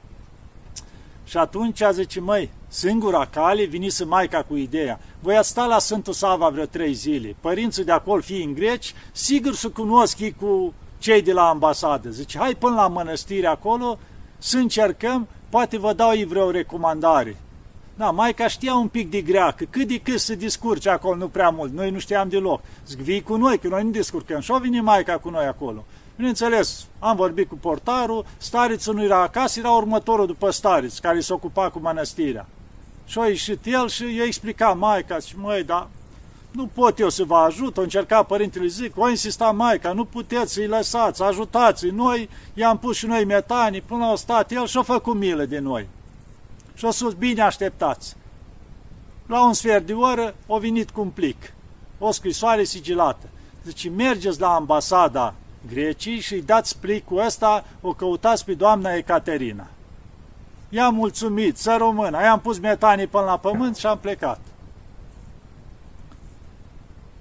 Și 1.24 1.38
atunci 1.38 1.82
a 1.82 1.91
zice, 1.91 2.20
măi, 2.20 2.50
singura 2.68 3.25
cale, 3.25 3.63
vinise 3.63 4.03
Maica 4.03 4.44
cu 4.44 4.56
ideea. 4.56 5.00
Voi 5.20 5.38
a 5.38 5.41
sta 5.41 5.65
la 5.65 5.79
Sfântul 5.79 6.13
Sava 6.13 6.50
vreo 6.50 6.65
trei 6.65 6.94
zile. 6.94 7.36
Părinții 7.39 7.84
de 7.84 7.91
acolo, 7.91 8.22
fiind 8.22 8.56
greci, 8.56 8.94
sigur 9.12 9.53
să 9.53 9.70
cunosc 9.70 10.20
ei 10.20 10.36
cu 10.41 10.74
cei 10.98 11.22
de 11.22 11.34
la 11.34 11.48
ambasadă. 11.48 12.10
Zice, 12.10 12.38
hai 12.38 12.56
până 12.56 12.75
la 12.75 12.88
mănăstire 12.88 13.48
acolo 13.48 14.00
să 14.38 14.58
încercăm, 14.58 15.27
poate 15.50 15.77
vă 15.77 15.94
dau 15.94 16.12
ei 16.12 16.25
vreo 16.25 16.51
recomandare. 16.51 17.38
Da, 18.00 18.12
Maica 18.12 18.48
știa 18.48 18.74
un 18.74 18.88
pic 18.88 19.10
de 19.10 19.22
greacă, 19.22 19.65
cât 19.70 19.88
de 19.88 20.00
cât 20.00 20.20
să 20.20 20.36
discurce 20.36 20.89
acolo, 20.89 21.15
nu 21.15 21.27
prea 21.27 21.50
mult, 21.50 21.74
noi 21.74 21.91
nu 21.91 22.00
știam 22.00 22.29
deloc. 22.29 22.62
Zic, 22.88 23.00
vii 23.00 23.22
cu 23.22 23.36
noi, 23.36 23.58
că 23.58 23.68
noi 23.68 23.84
nu 23.84 23.89
descurcăm. 23.89 24.39
Și-o 24.39 24.58
vine 24.60 24.82
Maica 24.82 25.18
cu 25.18 25.29
noi 25.29 25.46
acolo. 25.46 25.86
Bineînțeles, 26.15 26.86
am 27.00 27.15
vorbit 27.15 27.50
cu 27.50 27.56
portarul, 27.56 28.25
starițul 28.38 28.96
nu 28.96 29.03
era 29.03 29.22
acasă, 29.22 29.60
era 29.60 29.70
următorul 29.70 30.25
după 30.25 30.50
stariț, 30.50 30.98
care 30.98 31.20
se 31.20 31.34
ocupa 31.34 31.70
cu 31.70 31.79
mănăstirea. 31.79 32.46
Și 33.06 33.20
a 33.20 33.27
ieșit 33.27 33.65
el 33.65 33.88
și 33.88 34.15
i-a 34.15 34.24
explicat 34.24 34.77
Maica, 34.77 35.20
și 35.20 35.38
măi, 35.38 35.63
dar 35.63 35.88
nu 36.51 36.70
pot 36.74 37.00
eu 37.00 37.10
să 37.10 37.24
vă 37.24 37.36
ajut, 37.36 37.77
a 37.77 37.82
încercat 37.82 38.25
părintele, 38.27 38.68
zic, 38.68 38.98
o 38.98 39.10
insista 39.10 39.51
Maica, 39.51 39.94
nu 39.94 40.06
puteți 40.06 40.53
să-i 40.53 40.68
lăsați, 40.68 41.24
ajutați-i, 41.24 41.89
noi 41.89 42.29
i-am 42.53 42.77
pus 42.77 42.96
și 42.96 43.06
noi 43.06 43.25
metanii, 43.25 43.82
până 43.82 44.06
la 44.06 44.15
stat 44.15 44.51
el 44.51 44.65
și-a 44.65 44.82
făcut 44.82 45.15
milă 45.15 45.46
de 45.46 45.60
noi. 45.60 45.88
Și 46.80 46.86
a 46.86 46.92
spus, 46.92 47.14
bine 47.14 47.42
așteptați. 47.42 48.16
La 49.26 49.46
un 49.46 49.54
sfert 49.54 49.86
de 49.86 49.94
oră 49.94 50.36
a 50.50 50.58
venit 50.58 50.90
cu 50.90 51.02
un 51.02 51.10
plic, 51.10 51.54
o 51.98 52.12
scrisoare 52.12 52.64
sigilată. 52.64 53.28
Zice, 53.64 53.90
mergeți 53.90 54.40
la 54.40 54.56
ambasada 54.56 55.34
Grecii 55.68 56.20
și 56.20 56.34
îi 56.34 56.42
dați 56.42 56.80
plicul 56.80 57.26
ăsta, 57.26 57.66
o 57.82 57.94
căutați 57.94 58.46
pe 58.46 58.54
doamna 58.54 58.94
Ecaterina. 58.94 59.68
I-am 60.70 60.96
mulțumit, 60.96 61.58
să 61.58 61.76
rămână, 61.78 62.22
i-am 62.22 62.40
pus 62.40 62.60
metanii 62.60 63.08
până 63.08 63.24
la 63.24 63.38
pământ 63.38 63.76
și 63.76 63.86
am 63.86 63.98
plecat. 63.98 64.40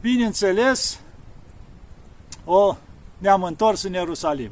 Bineînțeles, 0.01 1.01
o, 2.45 2.77
ne-am 3.19 3.43
întors 3.43 3.83
în 3.83 3.93
Ierusalim. 3.93 4.51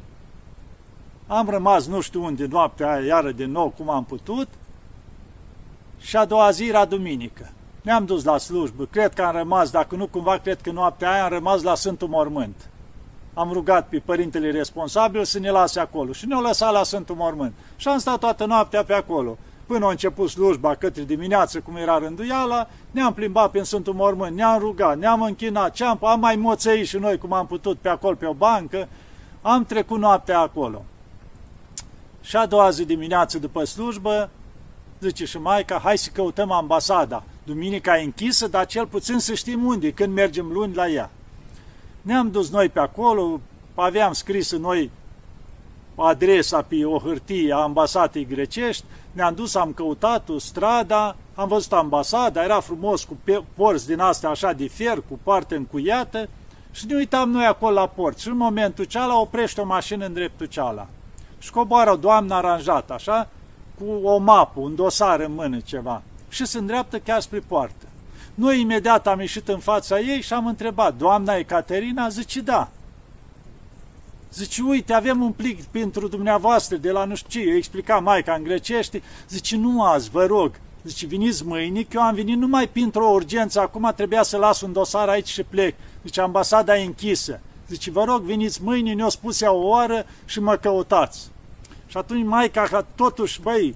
Am 1.27 1.49
rămas 1.49 1.87
nu 1.87 2.01
știu 2.01 2.25
unde 2.25 2.47
noaptea 2.47 2.93
aia, 2.93 3.05
iară 3.05 3.33
din 3.33 3.51
nou 3.51 3.69
cum 3.69 3.91
am 3.91 4.05
putut, 4.05 4.49
și 6.07 6.17
a 6.17 6.25
doua 6.25 6.51
zi 6.51 6.69
era 6.69 6.85
duminică. 6.85 7.51
Ne-am 7.83 8.05
dus 8.05 8.25
la 8.25 8.39
slujbă, 8.39 8.85
cred 8.91 9.15
că 9.15 9.23
am 9.23 9.37
rămas, 9.37 9.71
dacă 9.71 9.97
nu 9.97 10.07
cumva, 10.07 10.39
cred 10.39 10.61
că 10.61 10.71
noaptea 10.71 11.13
aia 11.13 11.25
am 11.25 11.31
rămas 11.31 11.63
la 11.63 11.75
Sfântul 11.75 12.09
Mormânt. 12.09 12.71
Am 13.35 13.53
rugat 13.53 13.89
pe 13.89 14.03
părintele 14.05 14.51
responsabil 14.51 15.25
să 15.25 15.39
ne 15.39 15.51
lase 15.51 15.81
acolo 15.81 16.13
și 16.13 16.27
ne-au 16.27 16.43
lăsat 16.43 16.73
la 16.73 16.83
Sfântul 16.83 17.15
Mormânt. 17.15 17.53
Și 17.77 17.89
am 17.89 17.99
stat 17.99 18.19
toată 18.19 18.45
noaptea 18.45 18.85
pe 18.85 18.93
acolo. 18.93 19.39
Până 19.67 19.87
a 19.87 19.91
început 19.91 20.31
slujba 20.31 20.75
către 20.75 21.03
dimineață, 21.03 21.61
cum 21.61 21.77
era 21.77 21.99
rânduiala, 21.99 22.69
ne-am 22.91 23.15
plimbat 23.15 23.51
pe 23.51 23.63
Sfântul 23.63 23.95
Mormânt, 23.95 24.37
ne-am 24.37 24.59
rugat, 24.59 24.99
ne-am 24.99 25.23
închinat, 25.23 25.73
ce 25.73 25.85
am, 25.85 25.99
am 26.05 26.21
mai 26.21 26.37
moțăit 26.37 26.87
și 26.87 26.97
noi 26.97 27.19
cum 27.19 27.33
am 27.33 27.47
putut 27.47 27.79
pe 27.79 27.89
acolo, 27.89 28.15
pe 28.15 28.27
o 28.27 28.33
bancă, 28.33 28.89
am 29.43 29.65
trecut 29.65 29.99
noaptea 29.99 30.41
acolo. 30.41 30.85
Și 32.21 32.37
a 32.37 32.47
doua 32.47 32.71
zi 32.71 32.85
dimineață 32.85 33.39
după 33.39 33.65
slujbă, 33.65 34.31
zice 35.00 35.25
și 35.25 35.38
Maica, 35.38 35.79
hai 35.79 35.99
să 35.99 36.11
căutăm 36.12 36.50
ambasada. 36.50 37.25
Duminica 37.45 37.99
e 37.99 38.05
închisă, 38.05 38.49
dar 38.49 38.67
cel 38.67 38.87
puțin 38.87 39.19
să 39.19 39.35
știm 39.35 39.65
unde, 39.65 39.93
când 39.93 40.15
mergem 40.15 40.47
luni 40.53 40.75
la 40.75 40.88
ea. 40.88 41.11
Ne-am 42.03 42.31
dus 42.31 42.50
noi 42.50 42.69
pe 42.69 42.79
acolo, 42.79 43.41
aveam 43.75 44.12
scris 44.12 44.57
noi 44.57 44.91
adresa 45.95 46.62
pe 46.62 46.85
o 46.85 46.99
hârtie 46.99 47.53
a 47.53 47.57
ambasadei 47.57 48.26
grecești, 48.26 48.85
ne-am 49.12 49.35
dus, 49.35 49.55
am 49.55 49.73
căutat-o, 49.73 50.38
strada, 50.38 51.17
am 51.35 51.49
văzut 51.49 51.73
ambasada, 51.73 52.45
era 52.45 52.61
frumos 52.61 53.05
cu 53.05 53.17
porți 53.55 53.87
din 53.87 54.00
astea 54.00 54.31
așa 54.31 54.53
de 54.53 54.67
fier, 54.67 55.03
cu 55.09 55.19
poartă 55.23 55.55
încuiată 55.55 56.29
și 56.71 56.87
ne 56.87 56.95
uitam 56.95 57.31
noi 57.31 57.45
acolo 57.45 57.75
la 57.75 57.87
port 57.87 58.19
și 58.19 58.29
în 58.29 58.37
momentul 58.37 58.85
ceala 58.85 59.21
oprește 59.21 59.61
o 59.61 59.65
mașină 59.65 60.07
în 60.07 60.12
dreptul 60.12 60.47
ceala. 60.47 60.87
Și 61.38 61.50
coboară 61.50 61.91
o 61.91 61.97
doamnă 61.97 62.35
aranjată, 62.35 62.93
așa, 62.93 63.29
cu 63.78 64.06
o 64.06 64.18
mapă, 64.18 64.61
un 64.61 64.75
dosar 64.75 65.21
în 65.21 65.35
mână 65.35 65.61
ceva 65.61 66.02
și 66.28 66.47
se 66.47 66.59
îndreaptă 66.59 66.99
chiar 66.99 67.21
spre 67.21 67.38
poartă. 67.38 67.87
Noi 68.35 68.61
imediat 68.61 69.06
am 69.06 69.21
ieșit 69.21 69.49
în 69.49 69.59
fața 69.59 70.00
ei 70.00 70.21
și 70.21 70.33
am 70.33 70.47
întrebat, 70.47 70.97
doamna 70.97 71.35
Ecaterina? 71.35 72.09
Zice, 72.09 72.40
da. 72.40 72.68
Zice, 74.33 74.62
uite, 74.62 74.92
avem 74.92 75.23
un 75.23 75.33
plic 75.33 75.64
pentru 75.64 76.09
dumneavoastră 76.09 76.76
de 76.76 76.90
la 76.90 77.04
nu 77.04 77.14
știu 77.14 77.40
ce. 77.40 77.49
Eu 77.49 77.56
explica 77.56 77.99
Maica 77.99 78.35
în 78.35 78.42
grecește. 78.42 79.02
Zice, 79.28 79.56
nu 79.56 79.83
azi, 79.83 80.11
vă 80.11 80.25
rog. 80.25 80.50
Zice, 80.83 81.06
veniți 81.06 81.47
mâine, 81.47 81.83
că 81.83 81.88
eu 81.92 82.00
am 82.00 82.14
venit 82.14 82.37
numai 82.37 82.68
pentru 82.68 83.02
o 83.02 83.11
urgență, 83.11 83.61
acum 83.61 83.92
trebuia 83.97 84.23
să 84.23 84.37
las 84.37 84.61
un 84.61 84.73
dosar 84.73 85.09
aici 85.09 85.28
și 85.28 85.42
plec. 85.42 85.75
Zice, 86.04 86.21
ambasada 86.21 86.78
e 86.78 86.85
închisă. 86.85 87.40
Zice, 87.68 87.90
vă 87.90 88.04
rog, 88.04 88.23
veniți 88.23 88.62
mâine, 88.62 88.92
ne-o 88.92 89.09
spus 89.09 89.40
ea 89.40 89.52
o 89.52 89.66
oră 89.66 90.06
și 90.25 90.40
mă 90.40 90.56
căutați. 90.56 91.30
Și 91.87 91.97
atunci 91.97 92.26
Maica, 92.26 92.87
totuși, 92.95 93.40
băi, 93.40 93.75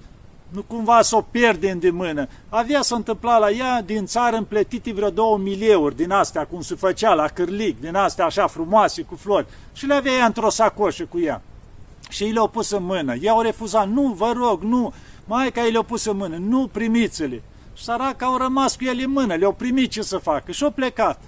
nu 0.51 0.63
cumva 0.63 1.03
să 1.03 1.17
o 1.17 1.21
pierdem 1.21 1.79
de 1.79 1.91
mână. 1.91 2.29
Avea 2.49 2.83
să 2.83 2.95
întâmpla 2.95 3.39
la 3.39 3.51
ea 3.51 3.83
din 3.83 4.07
țară 4.07 4.37
împletite 4.37 4.93
vreo 4.93 5.11
două 5.11 5.39
milieuri 5.39 5.97
din 5.97 6.11
astea, 6.11 6.47
cum 6.47 6.61
se 6.61 6.75
făcea 6.75 7.15
la 7.15 7.27
cârlic, 7.27 7.81
din 7.81 7.95
astea 7.95 8.25
așa 8.25 8.47
frumoase, 8.47 9.03
cu 9.03 9.15
flori. 9.15 9.47
Și 9.73 9.87
le 9.87 9.95
avea 9.95 10.13
ea 10.13 10.25
într-o 10.25 10.51
sacoșă 10.51 11.05
cu 11.05 11.21
ea. 11.21 11.43
Și 12.09 12.23
ei 12.23 12.33
le-au 12.33 12.49
pus 12.49 12.71
în 12.71 12.85
mână. 12.85 13.15
Ea 13.15 13.33
au 13.33 13.41
refuzat, 13.41 13.89
nu, 13.89 14.03
vă 14.03 14.33
rog, 14.37 14.63
nu. 14.63 14.93
Maica 15.25 15.65
ei 15.65 15.71
le-au 15.71 15.83
pus 15.83 16.05
în 16.05 16.17
mână, 16.17 16.37
nu 16.37 16.67
primiți-le. 16.73 17.43
Și 17.75 17.85
săraca 17.85 18.27
au 18.27 18.37
rămas 18.37 18.77
cu 18.77 18.85
ele 18.85 19.03
în 19.03 19.11
mână, 19.11 19.35
le-au 19.35 19.53
primit 19.53 19.91
ce 19.91 20.03
să 20.03 20.19
facă 20.19 20.53
și 20.53 20.65
au 20.65 20.71
plecat. 20.71 21.21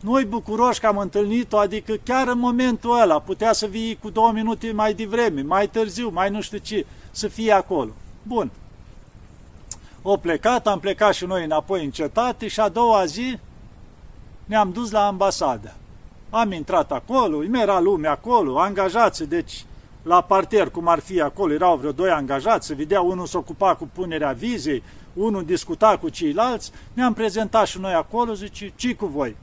Noi 0.00 0.24
bucuroși 0.24 0.80
că 0.80 0.86
am 0.86 0.98
întâlnit-o, 0.98 1.58
adică 1.58 1.94
chiar 2.04 2.28
în 2.28 2.38
momentul 2.38 3.00
ăla, 3.00 3.20
putea 3.20 3.52
să 3.52 3.66
vii 3.66 3.98
cu 4.02 4.10
două 4.10 4.32
minute 4.32 4.72
mai 4.72 4.94
devreme, 4.94 5.42
mai 5.42 5.68
târziu, 5.68 6.08
mai 6.08 6.30
nu 6.30 6.40
știu 6.40 6.58
ce, 6.58 6.86
să 7.10 7.28
fie 7.28 7.52
acolo. 7.52 7.90
Bun. 8.22 8.50
O 10.02 10.16
plecat, 10.16 10.66
am 10.66 10.80
plecat 10.80 11.14
și 11.14 11.24
noi 11.24 11.44
înapoi 11.44 11.84
în 11.84 11.90
cetate 11.90 12.48
și 12.48 12.60
a 12.60 12.68
doua 12.68 13.04
zi 13.04 13.38
ne-am 14.44 14.72
dus 14.72 14.90
la 14.90 15.06
ambasadă. 15.06 15.74
Am 16.30 16.52
intrat 16.52 16.92
acolo, 16.92 17.36
îmi 17.36 17.60
era 17.60 17.80
lume 17.80 18.08
acolo, 18.08 18.58
angajați, 18.58 19.24
deci 19.24 19.64
la 20.02 20.20
parter, 20.20 20.70
cum 20.70 20.88
ar 20.88 20.98
fi 20.98 21.20
acolo, 21.20 21.52
erau 21.52 21.76
vreo 21.76 21.92
doi 21.92 22.10
angajați, 22.10 22.66
se 22.66 22.74
vedea 22.74 23.00
unul 23.00 23.26
se 23.26 23.36
ocupa 23.36 23.74
cu 23.74 23.88
punerea 23.92 24.32
vizei, 24.32 24.82
unul 25.14 25.44
discuta 25.44 25.98
cu 26.00 26.08
ceilalți, 26.08 26.72
ne-am 26.92 27.12
prezentat 27.12 27.66
și 27.66 27.78
noi 27.78 27.92
acolo, 27.92 28.32
zice, 28.32 28.72
ce 28.76 28.94
cu 28.94 29.06
voi? 29.06 29.36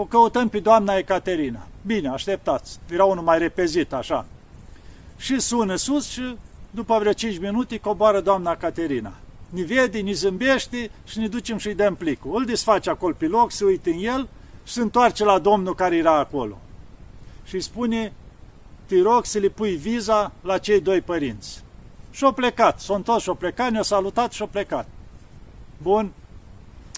O 0.00 0.04
căutăm 0.04 0.48
pe 0.48 0.60
doamna 0.60 0.96
Ecaterina. 0.96 1.66
Bine, 1.86 2.08
așteptați. 2.08 2.78
Era 2.90 3.04
unul 3.04 3.24
mai 3.24 3.38
repezit, 3.38 3.92
așa. 3.92 4.26
Și 5.16 5.40
sună 5.40 5.76
sus 5.76 6.08
și 6.08 6.36
după 6.70 6.98
vreo 6.98 7.12
5 7.12 7.38
minute 7.38 7.78
coboară 7.78 8.20
doamna 8.20 8.56
Caterina. 8.56 9.12
Ni 9.48 9.62
vede, 9.62 9.98
ni 9.98 10.12
zâmbește 10.12 10.90
și 11.06 11.18
ne 11.18 11.28
ducem 11.28 11.56
și-i 11.56 11.74
dăm 11.74 11.94
plicul. 11.94 12.36
Îl 12.36 12.44
desface 12.44 12.90
acolo 12.90 13.14
pe 13.18 13.26
loc, 13.26 13.50
se 13.50 13.64
uită 13.64 13.90
în 13.90 13.98
el 13.98 14.28
și 14.64 14.72
se 14.72 14.80
întoarce 14.80 15.24
la 15.24 15.38
domnul 15.38 15.74
care 15.74 15.96
era 15.96 16.18
acolo. 16.18 16.58
Și 17.44 17.54
îi 17.54 17.60
spune, 17.60 18.12
te 18.86 19.02
rog 19.02 19.24
să 19.24 19.38
le 19.38 19.48
pui 19.48 19.76
viza 19.76 20.32
la 20.42 20.58
cei 20.58 20.80
doi 20.80 21.00
părinți. 21.00 21.64
Și-o 22.10 22.32
plecat, 22.32 22.80
s-o 22.80 22.94
întors 22.94 23.22
și-o 23.22 23.34
plecat, 23.34 23.70
ne-a 23.70 23.82
salutat 23.82 24.32
și-o 24.32 24.46
plecat. 24.46 24.88
Bun, 25.82 26.12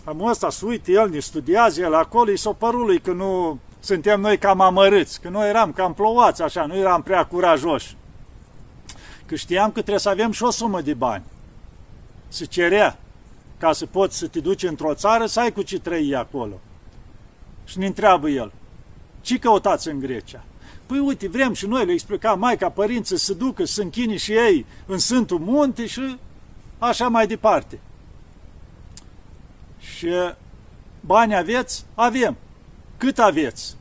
am 0.04 0.26
ăsta 0.26 0.50
să 0.50 0.66
uite, 0.66 0.92
el 0.92 1.10
ne 1.10 1.18
studiază, 1.18 1.80
el 1.80 1.94
acolo, 1.94 2.30
i 2.30 2.36
s-o 2.36 2.52
părut 2.52 2.86
lui 2.86 3.00
că 3.00 3.12
nu 3.12 3.58
suntem 3.80 4.20
noi 4.20 4.38
cam 4.38 4.60
amărâți, 4.60 5.20
că 5.20 5.28
noi 5.28 5.48
eram 5.48 5.72
cam 5.72 5.94
plouați 5.94 6.42
așa, 6.42 6.66
nu 6.66 6.76
eram 6.76 7.02
prea 7.02 7.26
curajoși 7.26 7.96
că 9.30 9.36
știam 9.36 9.66
că 9.66 9.72
trebuie 9.72 9.98
să 9.98 10.08
avem 10.08 10.30
și 10.30 10.42
o 10.42 10.50
sumă 10.50 10.80
de 10.80 10.94
bani. 10.94 11.24
Se 12.28 12.44
cerea 12.44 12.98
ca 13.58 13.72
să 13.72 13.86
poți 13.86 14.18
să 14.18 14.26
te 14.26 14.40
duci 14.40 14.62
într-o 14.62 14.94
țară, 14.94 15.26
să 15.26 15.40
ai 15.40 15.52
cu 15.52 15.62
ce 15.62 15.78
trăi 15.78 16.14
acolo. 16.14 16.60
Și 17.64 17.78
ne 17.78 17.86
întreabă 17.86 18.28
el, 18.28 18.52
ce 19.20 19.38
căutați 19.38 19.88
în 19.88 19.98
Grecia? 19.98 20.44
Păi 20.86 20.98
uite, 20.98 21.28
vrem 21.28 21.52
și 21.52 21.66
noi, 21.66 21.84
le 21.84 21.92
explica 21.92 22.34
Maica 22.34 22.70
părinții 22.70 23.18
să 23.18 23.34
ducă, 23.34 23.64
să 23.64 23.82
închini 23.82 24.16
și 24.16 24.32
ei 24.32 24.66
în 24.86 24.98
Sfântul 24.98 25.38
Munte 25.38 25.86
și 25.86 26.18
așa 26.78 27.08
mai 27.08 27.26
departe. 27.26 27.80
Și 29.80 30.08
bani 31.00 31.36
aveți? 31.36 31.84
Avem. 31.94 32.36
Cât 32.96 33.18
aveți? 33.18 33.76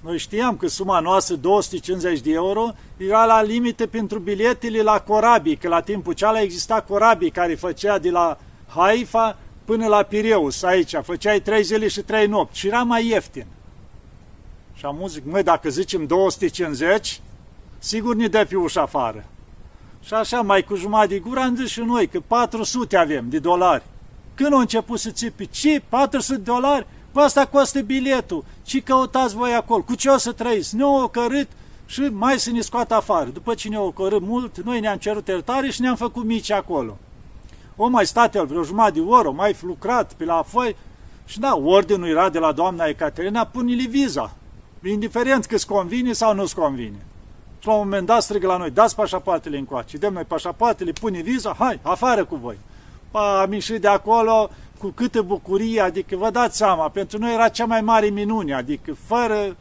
Noi 0.00 0.18
știam 0.18 0.56
că 0.56 0.66
suma 0.66 1.00
noastră, 1.00 1.34
250 1.34 2.20
de 2.20 2.32
euro, 2.32 2.72
era 2.96 3.24
la 3.24 3.42
limite 3.42 3.86
pentru 3.86 4.18
biletele 4.18 4.82
la 4.82 5.00
corabii, 5.00 5.56
că 5.56 5.68
la 5.68 5.80
timpul 5.80 6.12
ceala 6.12 6.40
exista 6.40 6.80
corabii 6.88 7.30
care 7.30 7.54
făcea 7.54 7.98
de 7.98 8.10
la 8.10 8.38
Haifa 8.66 9.38
până 9.64 9.86
la 9.86 10.02
Pireus, 10.02 10.62
aici, 10.62 10.94
făceai 11.02 11.40
3 11.40 11.62
zile 11.62 11.88
și 11.88 12.00
3 12.00 12.26
nopți 12.26 12.58
și 12.58 12.66
era 12.66 12.82
mai 12.82 13.06
ieftin. 13.06 13.46
Și 14.74 14.84
am 14.84 15.04
zic, 15.06 15.24
măi, 15.24 15.42
dacă 15.42 15.68
zicem 15.68 16.06
250, 16.06 17.20
sigur 17.78 18.14
ne 18.14 18.26
dă 18.26 18.46
pe 18.48 18.56
ușa 18.56 18.82
afară. 18.82 19.24
Și 20.04 20.14
așa, 20.14 20.40
mai 20.40 20.62
cu 20.62 20.74
jumătate 20.74 21.08
de 21.08 21.18
gură, 21.18 21.40
am 21.40 21.56
zis 21.56 21.68
și 21.68 21.80
noi 21.80 22.06
că 22.06 22.20
400 22.20 22.96
avem 22.96 23.28
de 23.28 23.38
dolari. 23.38 23.82
Când 24.34 24.52
au 24.52 24.58
început 24.58 24.98
să 24.98 25.10
țipi, 25.10 25.48
ce? 25.48 25.82
400 25.88 26.36
de 26.36 26.42
dolari? 26.42 26.86
Păi 27.12 27.22
asta 27.22 27.46
costă 27.46 27.80
biletul. 27.80 28.44
Ce 28.62 28.80
căutați 28.80 29.34
voi 29.34 29.54
acolo? 29.54 29.82
Cu 29.82 29.94
ce 29.94 30.08
o 30.08 30.16
să 30.16 30.32
trăiți? 30.32 30.76
Ne-au 30.76 31.02
ocărât 31.02 31.48
și 31.86 32.00
mai 32.00 32.38
să 32.38 32.50
ne 32.50 32.60
scoată 32.60 32.94
afară. 32.94 33.28
După 33.28 33.54
ce 33.54 33.68
ne-au 33.68 33.86
ocărât 33.86 34.22
mult, 34.22 34.62
noi 34.64 34.80
ne-am 34.80 34.96
cerut 34.96 35.28
iertare 35.28 35.70
și 35.70 35.80
ne-am 35.80 35.96
făcut 35.96 36.24
mici 36.24 36.50
acolo. 36.50 36.96
O 37.76 37.88
mai 37.88 38.06
stat 38.06 38.34
el 38.34 38.46
vreo 38.46 38.62
jumătate 38.62 38.92
de 38.92 39.00
oră, 39.00 39.28
o 39.28 39.32
mai 39.32 39.56
lucrat 39.62 40.12
pe 40.12 40.24
la 40.24 40.42
foi 40.46 40.76
și 41.26 41.38
da, 41.38 41.56
ordinul 41.56 42.08
era 42.08 42.28
de 42.28 42.38
la 42.38 42.52
doamna 42.52 42.84
Ecaterina, 42.84 43.46
pune-li 43.46 43.86
viza. 43.86 44.34
Indiferent 44.84 45.44
că-ți 45.44 45.66
convine 45.66 46.12
sau 46.12 46.34
nu-ți 46.34 46.54
convine. 46.54 47.04
Și 47.58 47.66
la 47.66 47.72
un 47.72 47.78
moment 47.78 48.06
dat 48.06 48.22
strigă 48.22 48.46
la 48.46 48.56
noi, 48.56 48.70
dați 48.70 48.94
pașapoartele 48.94 49.58
încoace, 49.58 49.96
dăm 49.96 50.12
noi 50.12 50.22
pașapoartele, 50.22 50.92
pune 50.92 51.20
viza, 51.20 51.54
hai, 51.58 51.78
afară 51.82 52.24
cu 52.24 52.36
voi. 52.36 52.58
Pa, 53.10 53.40
am 53.40 53.52
ieșit 53.52 53.80
de 53.80 53.88
acolo, 53.88 54.50
cu 54.78 54.88
câtă 54.88 55.22
bucurie, 55.22 55.80
adică 55.80 56.16
vă 56.16 56.30
dați 56.30 56.56
seama, 56.56 56.88
pentru 56.88 57.18
noi 57.18 57.32
era 57.32 57.48
cea 57.48 57.64
mai 57.64 57.80
mare 57.80 58.06
minune, 58.06 58.54
adică 58.54 58.96
fără 59.06 59.56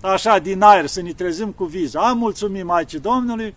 așa 0.00 0.38
din 0.38 0.62
aer 0.62 0.86
să 0.86 1.02
ne 1.02 1.12
trezim 1.12 1.50
cu 1.50 1.64
viza. 1.64 2.00
Am 2.00 2.18
mulțumit 2.18 2.64
Maicii 2.64 2.98
Domnului 2.98 3.54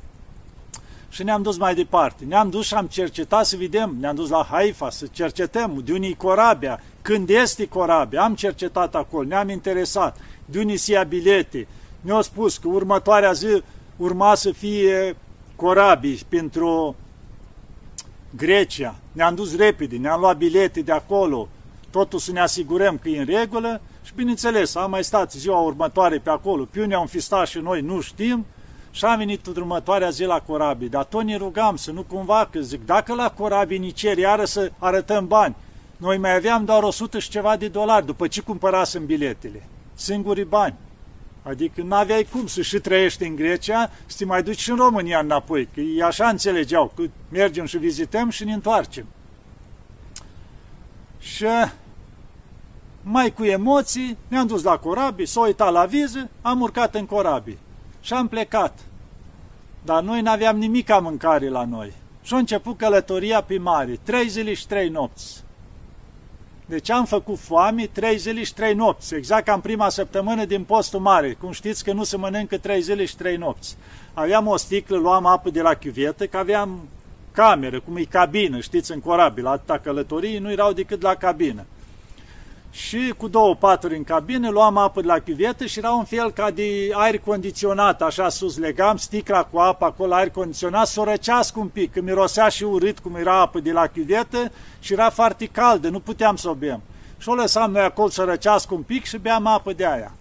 și 1.09 1.23
ne-am 1.23 1.41
dus 1.41 1.57
mai 1.57 1.75
departe. 1.75 2.25
Ne-am 2.25 2.49
dus 2.49 2.65
și 2.65 2.73
am 2.73 2.85
cercetat 2.85 3.45
să 3.45 3.55
vedem, 3.57 3.95
ne-am 3.99 4.15
dus 4.15 4.29
la 4.29 4.47
Haifa 4.49 4.89
să 4.89 5.05
cercetăm 5.11 5.81
de 5.85 5.93
unii 5.93 6.15
corabia, 6.15 6.79
când 7.01 7.29
este 7.29 7.67
corabia, 7.67 8.23
am 8.23 8.35
cercetat 8.35 8.95
acolo, 8.95 9.27
ne-am 9.27 9.49
interesat, 9.49 10.17
de 10.45 10.59
unii 10.59 10.77
se 10.77 10.91
ia 10.91 11.03
bilete. 11.03 11.67
Ne-au 12.01 12.21
spus 12.21 12.57
că 12.57 12.67
următoarea 12.67 13.31
zi 13.31 13.63
urma 13.97 14.35
să 14.35 14.51
fie 14.51 15.15
corabii 15.55 16.21
pentru 16.29 16.95
Grecia. 18.35 18.95
Ne-am 19.11 19.35
dus 19.35 19.55
repede, 19.55 19.97
ne-am 19.97 20.19
luat 20.19 20.37
bilete 20.37 20.81
de 20.81 20.91
acolo, 20.91 21.47
totul 21.89 22.19
să 22.19 22.31
ne 22.31 22.39
asigurăm 22.39 22.97
că 22.97 23.09
e 23.09 23.19
în 23.19 23.25
regulă 23.25 23.81
Și 24.03 24.11
bineînțeles, 24.15 24.75
am 24.75 24.89
mai 24.89 25.03
stat 25.03 25.31
ziua 25.31 25.59
următoare 25.59 26.17
pe 26.17 26.29
acolo, 26.29 26.65
pe 26.65 26.81
unde 26.81 26.95
am 26.95 27.07
fi 27.07 27.19
stat 27.19 27.47
și 27.47 27.57
noi 27.57 27.81
nu 27.81 28.01
știm, 28.01 28.45
și 28.91 29.05
am 29.05 29.17
venit 29.17 29.45
următoarea 29.45 30.09
zi 30.09 30.23
la 30.23 30.39
corabii. 30.39 30.89
Dar 30.89 31.03
tot 31.03 31.23
ne 31.23 31.37
rugam 31.37 31.75
să 31.75 31.91
nu 31.91 32.03
cumva, 32.03 32.47
că 32.51 32.59
zic, 32.59 32.85
dacă 32.85 33.13
la 33.13 33.29
corabii 33.29 33.77
ni 33.77 33.91
cer 33.91 34.17
iară 34.17 34.45
să 34.45 34.71
arătăm 34.77 35.27
bani, 35.27 35.55
noi 35.97 36.17
mai 36.17 36.35
aveam 36.35 36.65
doar 36.65 36.83
100 36.83 37.19
și 37.19 37.29
ceva 37.29 37.57
de 37.57 37.67
dolari 37.67 38.05
după 38.05 38.27
ce 38.27 38.41
cumpărasem 38.41 39.05
biletele. 39.05 39.67
Singurii 39.93 40.43
bani. 40.43 40.75
Adică 41.43 41.81
nu 41.81 41.95
aveai 41.95 42.27
cum 42.31 42.47
să 42.47 42.61
și 42.61 42.79
trăiești 42.79 43.23
în 43.23 43.35
Grecia, 43.35 43.91
să 44.05 44.15
te 44.17 44.25
mai 44.25 44.43
duci 44.43 44.59
și 44.59 44.69
în 44.69 44.75
România 44.75 45.19
înapoi, 45.19 45.69
că 45.73 45.79
ei 45.79 46.01
așa 46.01 46.27
înțelegeau, 46.27 46.91
că 46.95 47.03
mergem 47.31 47.65
și 47.65 47.77
vizităm 47.77 48.29
și 48.29 48.43
ne 48.43 48.53
întoarcem. 48.53 49.05
Și 51.19 51.45
mai 53.01 53.33
cu 53.33 53.43
emoții, 53.43 54.17
ne-am 54.27 54.47
dus 54.47 54.63
la 54.63 54.77
corabii, 54.77 55.25
s-a 55.25 55.41
uitat 55.41 55.71
la 55.71 55.85
viză, 55.85 56.29
am 56.41 56.61
urcat 56.61 56.95
în 56.95 57.05
corabii 57.05 57.57
și 58.01 58.13
am 58.13 58.27
plecat. 58.27 58.79
Dar 59.85 60.03
noi 60.03 60.21
n-aveam 60.21 60.57
nimic 60.57 60.85
ca 60.85 60.97
mâncare 60.97 61.49
la 61.49 61.65
noi. 61.65 61.93
Și 62.21 62.33
a 62.33 62.37
început 62.37 62.77
călătoria 62.77 63.41
pe 63.41 63.57
mare, 63.57 63.99
trei 64.03 64.27
zile 64.27 64.53
și 64.53 64.67
trei 64.67 64.89
nopți. 64.89 65.42
Deci 66.73 66.89
am 66.89 67.05
făcut 67.05 67.39
foame 67.39 67.85
trei 67.91 68.17
zile 68.17 68.43
și 68.43 68.53
trei 68.53 68.73
nopți, 68.73 69.15
exact 69.15 69.45
ca 69.45 69.53
în 69.53 69.59
prima 69.59 69.89
săptămână 69.89 70.45
din 70.45 70.63
postul 70.63 70.99
mare. 70.99 71.33
Cum 71.33 71.51
știți 71.51 71.83
că 71.83 71.93
nu 71.93 72.03
se 72.03 72.17
mănâncă 72.17 72.57
trei 72.57 72.81
zile 72.81 73.05
și 73.05 73.15
trei 73.15 73.35
nopți. 73.35 73.77
Aveam 74.13 74.47
o 74.47 74.57
sticlă, 74.57 74.97
luam 74.97 75.25
apă 75.25 75.49
de 75.49 75.61
la 75.61 75.73
chiuvetă, 75.73 76.25
că 76.25 76.37
aveam 76.37 76.87
cameră, 77.31 77.79
cum 77.79 77.95
e 77.95 78.03
cabină, 78.03 78.59
știți, 78.59 78.91
în 78.91 78.99
corabil, 78.99 79.45
atâta 79.45 79.79
călătorii 79.79 80.37
nu 80.37 80.51
erau 80.51 80.73
decât 80.73 81.01
la 81.01 81.15
cabină 81.15 81.65
și 82.73 83.13
cu 83.17 83.27
două 83.27 83.55
paturi 83.55 83.95
în 83.95 84.03
cabină, 84.03 84.49
luam 84.49 84.77
apă 84.77 85.01
de 85.01 85.07
la 85.07 85.19
chiuvetă 85.19 85.65
și 85.65 85.77
era 85.77 85.91
un 85.91 86.03
fel 86.03 86.31
ca 86.31 86.51
de 86.51 86.89
aer 86.93 87.19
condiționat, 87.19 88.01
așa 88.01 88.29
sus 88.29 88.57
legam 88.57 88.97
sticla 88.97 89.43
cu 89.43 89.57
apă 89.57 89.85
acolo, 89.85 90.13
aer 90.13 90.29
condiționat, 90.29 90.87
să 90.87 90.99
o 90.99 91.03
răcească 91.03 91.59
un 91.59 91.67
pic, 91.67 91.91
că 91.91 92.01
mirosea 92.01 92.47
și 92.47 92.63
urât 92.63 92.99
cum 92.99 93.15
era 93.15 93.39
apă 93.39 93.59
de 93.59 93.71
la 93.71 93.87
chiuvetă 93.87 94.51
și 94.79 94.93
era 94.93 95.09
foarte 95.09 95.45
caldă, 95.45 95.89
nu 95.89 95.99
puteam 95.99 96.35
să 96.35 96.49
o 96.49 96.53
bem. 96.53 96.81
Și 97.17 97.29
o 97.29 97.33
lăsam 97.33 97.71
noi 97.71 97.81
acolo 97.81 98.09
să 98.09 98.23
răcească 98.23 98.73
un 98.73 98.81
pic 98.81 99.05
și 99.05 99.17
beam 99.17 99.47
apă 99.47 99.73
de 99.73 99.85
aia. 99.85 100.11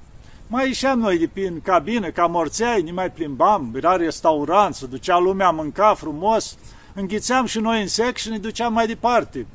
Mai 0.46 0.66
ieșeam 0.66 0.98
noi 0.98 1.18
de 1.18 1.28
prin 1.32 1.60
cabină, 1.60 2.10
ca 2.10 2.26
morțeai, 2.26 2.82
ne 2.82 2.92
mai 2.92 3.10
plimbam, 3.10 3.72
era 3.76 3.96
restaurant, 3.96 4.74
se 4.74 4.86
ducea 4.86 5.18
lumea, 5.18 5.50
mânca 5.50 5.94
frumos, 5.94 6.56
înghițeam 6.94 7.46
și 7.46 7.58
noi 7.58 7.80
în 7.80 7.88
sec 7.88 8.16
și 8.16 8.28
ne 8.30 8.38
duceam 8.38 8.72
mai 8.72 8.86
departe 8.86 9.46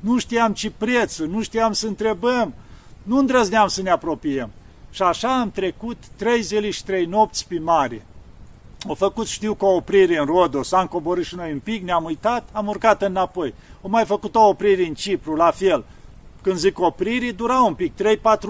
nu 0.00 0.18
știam 0.18 0.52
ce 0.52 0.70
preț, 0.70 1.18
nu 1.18 1.42
știam 1.42 1.72
să 1.72 1.86
întrebăm, 1.86 2.54
nu 3.02 3.18
îndrăzneam 3.18 3.68
să 3.68 3.82
ne 3.82 3.90
apropiem. 3.90 4.50
Și 4.90 5.02
așa 5.02 5.40
am 5.40 5.50
trecut 5.50 5.96
trei 6.16 6.42
zile 6.42 6.70
și 6.70 6.84
trei 6.84 7.04
nopți 7.04 7.48
pe 7.48 7.58
mare. 7.58 8.06
Au 8.88 8.94
făcut, 8.94 9.26
știu, 9.26 9.54
cu 9.54 9.64
o 9.64 9.74
oprire 9.74 10.18
în 10.18 10.24
Rodos, 10.24 10.72
am 10.72 10.86
coborât 10.86 11.24
și 11.24 11.34
noi 11.34 11.52
un 11.52 11.58
pic, 11.58 11.84
ne-am 11.84 12.04
uitat, 12.04 12.48
am 12.52 12.66
urcat 12.66 13.02
înapoi. 13.02 13.54
Au 13.82 13.90
mai 13.90 14.04
făcut 14.04 14.34
o 14.34 14.48
oprire 14.48 14.86
în 14.86 14.94
Cipru, 14.94 15.34
la 15.34 15.50
fel 15.50 15.84
când 16.42 16.56
zic 16.56 16.78
opriri, 16.80 17.32
dura 17.32 17.60
un 17.60 17.74
pic, 17.74 17.92
3-4 17.94 17.96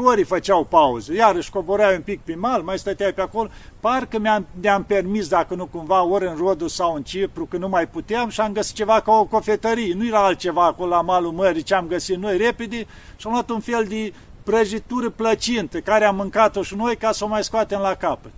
ori 0.04 0.22
făceau 0.22 0.64
pauză, 0.64 1.14
iarăși 1.14 1.50
coboreai 1.50 1.94
un 1.94 2.02
pic 2.02 2.20
pe 2.20 2.34
mal, 2.34 2.62
mai 2.62 2.78
stăteai 2.78 3.12
pe 3.12 3.20
acolo, 3.20 3.48
parcă 3.80 4.18
mi-am, 4.18 4.46
ne-am 4.60 4.84
permis, 4.84 5.28
dacă 5.28 5.54
nu 5.54 5.66
cumva, 5.66 6.02
ori 6.02 6.26
în 6.26 6.36
Rodul 6.36 6.68
sau 6.68 6.94
în 6.94 7.02
Cipru, 7.02 7.44
că 7.44 7.56
nu 7.56 7.68
mai 7.68 7.88
puteam 7.88 8.28
și 8.28 8.40
am 8.40 8.52
găsit 8.52 8.74
ceva 8.74 9.00
ca 9.00 9.12
o 9.12 9.24
cofetărie, 9.24 9.94
nu 9.94 10.06
era 10.06 10.24
altceva 10.24 10.66
acolo 10.66 10.88
la 10.88 11.00
malul 11.00 11.32
mării 11.32 11.62
ce 11.62 11.74
am 11.74 11.86
găsit 11.86 12.16
noi 12.16 12.36
repede 12.36 12.86
și 13.16 13.26
am 13.26 13.32
luat 13.32 13.50
un 13.50 13.60
fel 13.60 13.84
de 13.88 14.12
prăjitură 14.42 15.10
plăcintă, 15.10 15.80
care 15.80 16.04
am 16.04 16.16
mâncat-o 16.16 16.62
și 16.62 16.74
noi 16.74 16.96
ca 16.96 17.12
să 17.12 17.24
o 17.24 17.28
mai 17.28 17.44
scoatem 17.44 17.80
la 17.80 17.94
capăt. 17.94 18.32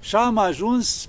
Și 0.00 0.16
am 0.16 0.38
ajuns 0.38 1.08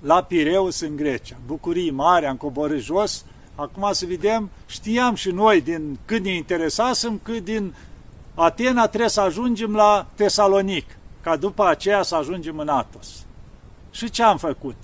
la 0.00 0.22
Pireus 0.22 0.80
în 0.80 0.96
Grecia, 0.96 1.36
bucurii 1.46 1.90
mari, 1.90 2.26
am 2.26 2.36
coborât 2.36 2.80
jos, 2.80 3.24
Acum 3.62 3.88
să 3.92 4.06
vedem, 4.06 4.50
știam 4.66 5.14
și 5.14 5.30
noi 5.30 5.60
din 5.60 5.98
cât 6.04 6.24
ne 6.24 6.34
interesasem, 6.34 7.20
cât 7.22 7.44
din 7.44 7.74
Atena 8.34 8.86
trebuie 8.86 9.10
să 9.10 9.20
ajungem 9.20 9.74
la 9.74 10.06
Tesalonic, 10.14 10.96
ca 11.20 11.36
după 11.36 11.66
aceea 11.66 12.02
să 12.02 12.14
ajungem 12.14 12.58
în 12.58 12.68
Atos. 12.68 13.26
Și 13.90 14.10
ce 14.10 14.22
am 14.22 14.36
făcut? 14.36 14.76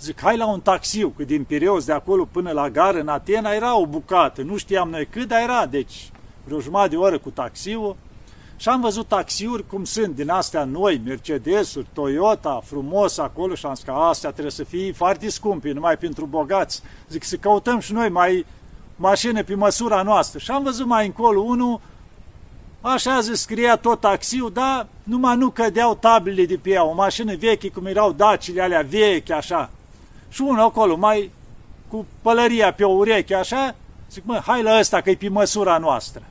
Zic, 0.00 0.20
hai 0.20 0.36
la 0.36 0.46
un 0.46 0.60
taxiu, 0.60 1.08
că 1.08 1.24
din 1.24 1.44
Pireus 1.44 1.84
de 1.84 1.92
acolo 1.92 2.24
până 2.24 2.50
la 2.50 2.70
gară 2.70 3.00
în 3.00 3.08
Atena 3.08 3.52
era 3.52 3.76
o 3.76 3.86
bucată, 3.86 4.42
nu 4.42 4.56
știam 4.56 4.90
noi 4.90 5.06
cât, 5.06 5.28
dar 5.28 5.40
era, 5.40 5.66
deci 5.66 6.10
vreo 6.44 6.60
jumătate 6.60 6.88
de 6.88 6.96
oră 6.96 7.18
cu 7.18 7.30
taxiul, 7.30 7.96
și 8.60 8.68
am 8.68 8.80
văzut 8.80 9.06
taxiuri 9.06 9.66
cum 9.66 9.84
sunt, 9.84 10.14
din 10.14 10.30
astea 10.30 10.64
noi, 10.64 11.00
Mercedesuri, 11.04 11.86
Toyota, 11.92 12.60
frumos 12.64 13.18
acolo 13.18 13.54
și 13.54 13.66
am 13.66 13.74
zis 13.74 13.84
că 13.84 13.90
astea 13.90 14.30
trebuie 14.30 14.52
să 14.52 14.64
fie 14.64 14.92
foarte 14.92 15.30
scumpe, 15.30 15.72
numai 15.72 15.96
pentru 15.96 16.26
bogați. 16.26 16.82
Zic 17.08 17.24
să 17.24 17.36
căutăm 17.36 17.78
și 17.78 17.92
noi 17.92 18.08
mai 18.08 18.46
mașină 18.96 19.42
pe 19.42 19.54
măsura 19.54 20.02
noastră. 20.02 20.38
Și 20.38 20.50
am 20.50 20.62
văzut 20.62 20.86
mai 20.86 21.06
încolo 21.06 21.40
unul, 21.40 21.80
așa 22.80 23.20
zis, 23.20 23.40
scria 23.40 23.76
tot 23.76 24.00
taxiul, 24.00 24.52
dar 24.52 24.86
numai 25.02 25.36
nu 25.36 25.50
cădeau 25.50 25.94
tablele 25.94 26.44
de 26.44 26.56
pe 26.56 26.70
ea, 26.70 26.84
o 26.84 26.92
mașină 26.92 27.36
veche, 27.36 27.68
cum 27.68 27.86
erau 27.86 28.12
dacile 28.12 28.62
alea 28.62 28.86
vechi, 28.88 29.30
așa. 29.30 29.70
Și 30.28 30.42
unul 30.42 30.60
acolo, 30.60 30.96
mai 30.96 31.30
cu 31.88 32.06
pălăria 32.22 32.72
pe 32.72 32.84
o 32.84 32.90
ureche, 32.92 33.34
așa, 33.34 33.74
zic, 34.10 34.24
mă, 34.24 34.40
hai 34.46 34.62
la 34.62 34.78
ăsta 34.78 35.00
că 35.00 35.10
e 35.10 35.14
pe 35.14 35.28
măsura 35.28 35.78
noastră. 35.78 36.22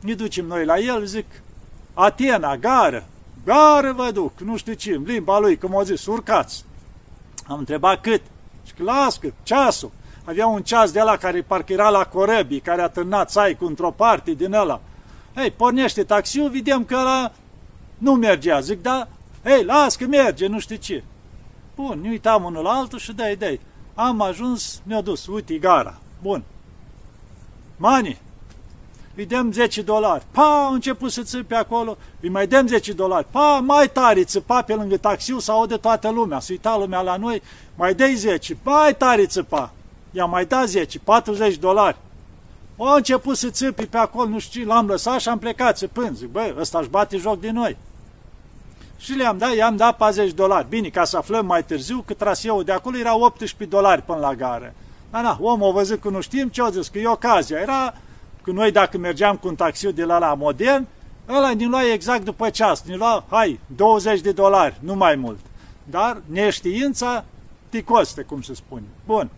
Ne 0.00 0.14
ducem 0.14 0.46
noi 0.46 0.64
la 0.64 0.78
el, 0.78 1.04
zic, 1.04 1.24
Atena, 1.98 2.56
gară, 2.56 3.04
gară 3.44 3.92
vă 3.92 4.10
duc, 4.10 4.40
nu 4.40 4.56
știu 4.56 4.72
ce, 4.72 5.00
limba 5.04 5.38
lui, 5.38 5.58
cum 5.58 5.76
au 5.76 5.82
zis, 5.82 6.06
urcați. 6.06 6.64
Am 7.46 7.58
întrebat 7.58 8.00
cât. 8.00 8.22
Și 8.64 8.72
că 8.72 8.82
las 8.82 9.16
cât, 9.16 9.32
ceasul. 9.42 9.90
Avea 10.24 10.46
un 10.46 10.62
ceas 10.62 10.92
de 10.92 11.00
la 11.00 11.16
care 11.16 11.42
parcă 11.42 11.72
era 11.72 11.88
la 11.88 12.04
corăbii, 12.04 12.60
care 12.60 12.82
a 12.82 12.88
târnat 12.88 13.32
cu 13.58 13.64
într-o 13.64 13.90
parte 13.90 14.32
din 14.32 14.52
ăla. 14.52 14.80
Ei, 15.36 15.50
pornește 15.50 16.04
taxiul, 16.04 16.50
vedem 16.50 16.84
că 16.84 16.96
ăla 16.96 17.32
nu 17.98 18.12
mergea. 18.14 18.60
Zic, 18.60 18.82
da, 18.82 19.08
ei, 19.44 19.64
las 19.64 19.96
că 19.96 20.06
merge, 20.06 20.46
nu 20.46 20.58
știu 20.58 20.76
ce. 20.76 21.04
Bun, 21.74 22.00
ne 22.00 22.08
uitam 22.08 22.44
unul 22.44 22.62
la 22.62 22.70
altul 22.70 22.98
și 22.98 23.12
dai, 23.12 23.36
dai. 23.36 23.60
Am 23.94 24.20
ajuns, 24.20 24.80
ne-a 24.82 25.00
dus, 25.00 25.26
uite, 25.26 25.54
gara. 25.54 25.98
Bun. 26.22 26.42
Mani, 27.76 28.18
îi 29.16 29.26
dăm 29.26 29.52
10 29.52 29.82
dolari. 29.82 30.24
Pa, 30.30 30.66
a 30.68 30.72
început 30.72 31.10
să 31.10 31.22
țipe 31.22 31.54
acolo, 31.54 31.96
îi 32.20 32.28
mai 32.28 32.46
dăm 32.46 32.66
10 32.66 32.92
dolari. 32.92 33.26
Pa, 33.30 33.62
mai 33.64 33.90
tare 33.90 34.24
țipa 34.24 34.62
pe 34.62 34.74
lângă 34.74 34.96
taxiul, 34.96 35.40
să 35.40 35.52
aude 35.52 35.76
toată 35.76 36.10
lumea, 36.10 36.40
să 36.40 36.48
uita 36.50 36.76
lumea 36.78 37.00
la 37.00 37.16
noi, 37.16 37.42
mai 37.74 37.94
dai 37.94 38.14
10, 38.14 38.56
mai 38.62 38.96
tare 38.96 39.26
țipa. 39.26 39.72
I-a 40.10 40.24
mai 40.24 40.44
dat 40.44 40.68
10, 40.68 40.98
40 40.98 41.56
dolari. 41.56 41.96
A 42.78 42.94
început 42.94 43.36
să 43.36 43.50
țipi 43.50 43.86
pe 43.86 43.96
acolo, 43.96 44.28
nu 44.28 44.38
știu 44.38 44.66
l-am 44.66 44.86
lăsat 44.86 45.20
și 45.20 45.28
am 45.28 45.38
plecat 45.38 45.76
țipând. 45.76 46.16
Zic, 46.16 46.28
băi, 46.28 46.54
ăsta 46.58 46.78
își 46.78 46.88
bate 46.88 47.16
joc 47.16 47.40
de 47.40 47.50
noi. 47.50 47.76
Și 48.96 49.12
le-am 49.12 49.38
dat, 49.38 49.54
i-am 49.54 49.76
dat 49.76 49.96
40 49.96 50.32
dolari. 50.32 50.68
Bine, 50.68 50.88
ca 50.88 51.04
să 51.04 51.16
aflăm 51.16 51.46
mai 51.46 51.64
târziu 51.64 52.02
că 52.06 52.14
traseul 52.14 52.64
de 52.64 52.72
acolo 52.72 52.96
era 52.96 53.16
18 53.16 53.76
dolari 53.76 54.02
până 54.02 54.18
la 54.18 54.34
gară. 54.34 54.74
Dar 55.10 55.22
na, 55.22 55.38
omul 55.40 55.68
a 55.68 55.72
văzut 55.72 56.00
că 56.00 56.08
nu 56.08 56.20
știm 56.20 56.48
ce 56.48 56.62
a 56.62 56.70
zis, 56.70 56.88
că 56.88 56.98
e 56.98 57.06
ocazia. 57.06 57.58
Era 57.58 57.94
că 58.46 58.52
noi 58.52 58.70
dacă 58.70 58.98
mergeam 58.98 59.36
cu 59.36 59.48
un 59.48 59.54
taxiu 59.54 59.90
de 59.90 60.04
la 60.04 60.18
la 60.18 60.34
modern, 60.34 60.86
ăla 61.28 61.54
ne 61.54 61.66
lua 61.66 61.92
exact 61.92 62.24
după 62.24 62.50
ceas, 62.50 62.82
ne 62.82 62.94
lua, 62.94 63.24
hai, 63.30 63.60
20 63.76 64.20
de 64.20 64.32
dolari, 64.32 64.78
nu 64.80 64.94
mai 64.94 65.14
mult. 65.14 65.38
Dar 65.84 66.22
neștiința 66.26 67.24
te 67.68 67.82
costă, 67.82 68.22
cum 68.22 68.42
se 68.42 68.54
spune. 68.54 68.82
Bun, 69.06 69.30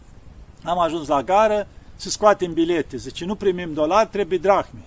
am 0.64 0.78
ajuns 0.78 1.08
la 1.08 1.22
gară 1.22 1.66
să 1.96 2.10
scoatem 2.10 2.52
bilete. 2.52 2.96
Zice, 2.96 3.24
nu 3.24 3.34
primim 3.34 3.72
dolari, 3.72 4.08
trebuie 4.08 4.38
drahme. 4.38 4.82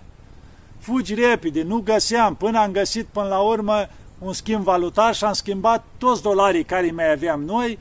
Fugi 0.79 1.13
repede, 1.13 1.63
nu 1.63 1.79
găseam, 1.79 2.35
până 2.35 2.59
am 2.59 2.71
găsit 2.71 3.05
până 3.05 3.27
la 3.27 3.39
urmă 3.39 3.87
un 4.19 4.33
schimb 4.33 4.63
valutar 4.63 5.15
și 5.15 5.23
am 5.23 5.33
schimbat 5.33 5.83
toți 5.97 6.21
dolarii 6.21 6.63
care 6.63 6.91
mai 6.91 7.11
aveam 7.11 7.43
noi, 7.43 7.79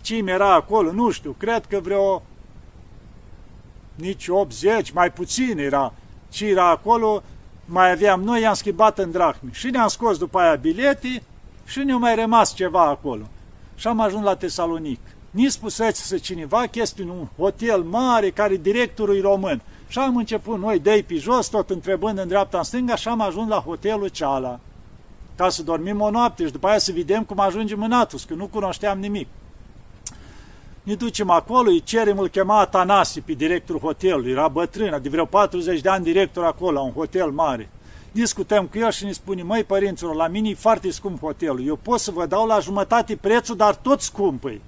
ce 0.00 0.22
era 0.26 0.54
acolo, 0.54 0.92
nu 0.92 1.10
știu, 1.10 1.34
cred 1.38 1.66
că 1.66 1.80
vreo 1.80 2.22
nici 3.96 4.28
80, 4.28 4.90
mai 4.90 5.12
puțin 5.12 5.58
era 5.58 5.92
ce 6.28 6.46
era 6.46 6.70
acolo, 6.70 7.22
mai 7.64 7.90
aveam 7.90 8.22
noi, 8.22 8.40
i-am 8.40 8.54
schimbat 8.54 8.98
în 8.98 9.10
drahmi. 9.10 9.50
Și 9.52 9.70
ne-am 9.70 9.88
scos 9.88 10.18
după 10.18 10.38
aia 10.38 10.54
bilete 10.54 11.22
și 11.64 11.78
ne-a 11.78 11.96
mai 11.96 12.14
rămas 12.14 12.54
ceva 12.54 12.82
acolo. 12.82 13.22
Și 13.74 13.86
am 13.86 14.00
ajuns 14.00 14.24
la 14.24 14.36
Tesalonic. 14.36 15.00
Ni 15.30 15.48
spusese 15.48 16.02
să 16.02 16.18
cineva 16.18 16.60
că 16.60 16.78
este 16.78 17.02
un 17.02 17.26
hotel 17.36 17.82
mare 17.82 18.30
care 18.30 18.56
directorul 18.56 19.16
e 19.16 19.20
român. 19.20 19.62
Și 19.88 19.98
am 19.98 20.16
început 20.16 20.58
noi 20.58 20.78
de 20.78 21.04
pe 21.06 21.14
jos, 21.14 21.48
tot 21.48 21.70
întrebând 21.70 22.18
în 22.18 22.28
dreapta 22.28 22.58
în 22.58 22.64
stânga 22.64 22.96
și 22.96 23.08
am 23.08 23.20
ajuns 23.20 23.48
la 23.48 23.56
hotelul 23.56 24.08
ceala. 24.08 24.60
Ca 25.36 25.48
să 25.48 25.62
dormim 25.62 26.00
o 26.00 26.10
noapte 26.10 26.44
și 26.44 26.52
după 26.52 26.66
aia 26.66 26.78
să 26.78 26.92
vedem 26.92 27.24
cum 27.24 27.40
ajungem 27.40 27.82
în 27.82 27.92
Atus, 27.92 28.24
că 28.24 28.34
nu 28.34 28.46
cunoșteam 28.46 28.98
nimic. 28.98 29.26
Ne 30.86 30.94
ducem 30.94 31.30
acolo, 31.30 31.70
îi 31.70 31.82
cerem, 31.82 32.18
îl 32.18 32.28
chema 32.28 32.60
Atanasi 32.60 33.20
pe 33.20 33.32
directorul 33.32 33.80
hotelului, 33.80 34.30
era 34.30 34.48
bătrân, 34.48 34.98
de 35.02 35.08
vreo 35.08 35.24
40 35.24 35.80
de 35.80 35.88
ani 35.88 36.04
director 36.04 36.44
acolo, 36.44 36.80
un 36.80 36.92
hotel 36.92 37.30
mare. 37.30 37.68
discutăm 38.12 38.66
cu 38.66 38.78
el 38.78 38.90
și 38.90 39.04
ne 39.04 39.12
spune, 39.12 39.42
măi 39.42 39.64
părinților, 39.64 40.14
la 40.14 40.28
mine 40.28 40.48
e 40.48 40.54
foarte 40.54 40.90
scump 40.90 41.20
hotelul, 41.20 41.66
eu 41.66 41.76
pot 41.76 42.00
să 42.00 42.10
vă 42.10 42.26
dau 42.26 42.46
la 42.46 42.58
jumătate 42.58 43.16
prețul, 43.16 43.56
dar 43.56 43.74
tot 43.74 44.00
scumpăi. 44.00 44.60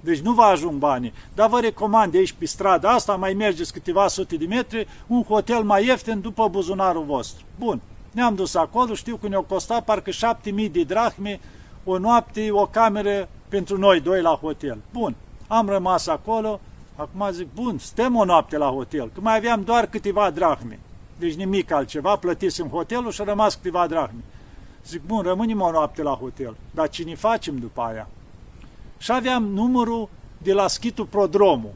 Deci 0.00 0.18
nu 0.18 0.32
vă 0.32 0.42
ajung 0.42 0.72
banii. 0.72 1.12
Dar 1.34 1.48
vă 1.48 1.60
recomand 1.60 2.12
de 2.12 2.18
aici 2.18 2.32
pe 2.32 2.46
strada 2.46 2.90
asta, 2.90 3.14
mai 3.14 3.34
mergeți 3.34 3.72
câteva 3.72 4.08
sute 4.08 4.36
de 4.36 4.46
metri, 4.46 4.86
un 5.06 5.22
hotel 5.22 5.62
mai 5.62 5.86
ieftin 5.86 6.20
după 6.20 6.48
buzunarul 6.48 7.04
vostru. 7.04 7.44
Bun, 7.58 7.80
ne-am 8.10 8.34
dus 8.34 8.54
acolo, 8.54 8.94
știu 8.94 9.16
că 9.16 9.28
ne-au 9.28 9.42
costat 9.42 9.84
parcă 9.84 10.10
7000 10.10 10.68
de 10.68 10.82
drahme, 10.82 11.40
o 11.84 11.98
noapte, 11.98 12.50
o 12.50 12.66
cameră 12.66 13.28
pentru 13.48 13.78
noi 13.78 14.00
doi 14.00 14.20
la 14.20 14.38
hotel. 14.42 14.78
Bun, 14.92 15.16
am 15.46 15.68
rămas 15.68 16.06
acolo, 16.06 16.60
acum 16.96 17.28
zic, 17.32 17.48
bun, 17.54 17.78
stăm 17.78 18.16
o 18.16 18.24
noapte 18.24 18.56
la 18.56 18.68
hotel, 18.68 19.10
că 19.14 19.20
mai 19.20 19.36
aveam 19.36 19.62
doar 19.62 19.86
câteva 19.86 20.30
drahme. 20.30 20.78
Deci 21.18 21.34
nimic 21.34 21.70
altceva, 21.70 22.16
plătisem 22.16 22.68
hotelul 22.68 23.10
și 23.10 23.20
a 23.20 23.24
rămas 23.24 23.54
câteva 23.54 23.86
drahme. 23.86 24.20
Zic, 24.86 25.02
bun, 25.06 25.22
rămânem 25.22 25.60
o 25.60 25.70
noapte 25.70 26.02
la 26.02 26.14
hotel, 26.14 26.56
dar 26.70 26.88
ce 26.88 27.02
ne 27.02 27.14
facem 27.14 27.58
după 27.58 27.80
aia? 27.80 28.08
Și 28.98 29.12
aveam 29.12 29.44
numărul 29.44 30.08
de 30.38 30.52
la 30.52 30.68
schitul 30.68 31.04
Prodromul. 31.04 31.74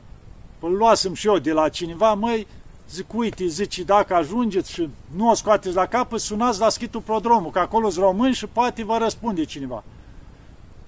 Îl 0.61 0.77
luasem 0.77 1.15
și 1.15 1.27
eu 1.27 1.39
de 1.39 1.53
la 1.53 1.69
cineva, 1.69 2.15
măi, 2.15 2.47
zic, 2.91 3.15
uite, 3.15 3.47
zice, 3.47 3.83
dacă 3.83 4.15
ajungeți 4.15 4.73
și 4.73 4.89
nu 5.17 5.29
o 5.29 5.35
scoateți 5.35 5.75
la 5.75 5.87
capă, 5.87 6.17
sunați 6.17 6.61
la 6.61 6.69
schitul 6.69 7.01
Prodromul, 7.01 7.51
că 7.51 7.59
acolo 7.59 7.91
sunt 7.91 8.05
români 8.05 8.35
și 8.35 8.47
poate 8.47 8.85
vă 8.85 8.97
răspunde 8.99 9.45
cineva. 9.45 9.85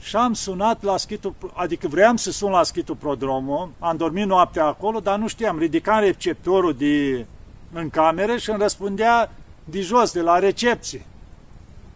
Și 0.03 0.17
am 0.17 0.33
sunat 0.33 0.83
la 0.83 0.97
schitul, 0.97 1.35
adică 1.55 1.88
vreau 1.88 2.17
să 2.17 2.31
sun 2.31 2.51
la 2.51 2.62
schitul 2.62 2.95
Prodromul, 2.95 3.71
am 3.79 3.97
dormit 3.97 4.27
noaptea 4.27 4.65
acolo, 4.65 5.01
dar 5.01 5.19
nu 5.19 5.29
știam, 5.29 5.59
ridicam 5.59 6.01
receptorul 6.01 6.75
de, 6.75 7.27
în 7.73 7.91
cameră 7.91 8.37
și 8.37 8.51
îmi 8.51 8.59
răspundea 8.59 9.33
de 9.65 9.81
jos, 9.81 10.12
de 10.12 10.21
la 10.21 10.38
recepție. 10.38 11.07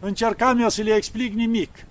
Încercam 0.00 0.58
eu 0.58 0.68
să 0.68 0.82
le 0.82 0.94
explic 0.94 1.34
nimic. 1.34 1.86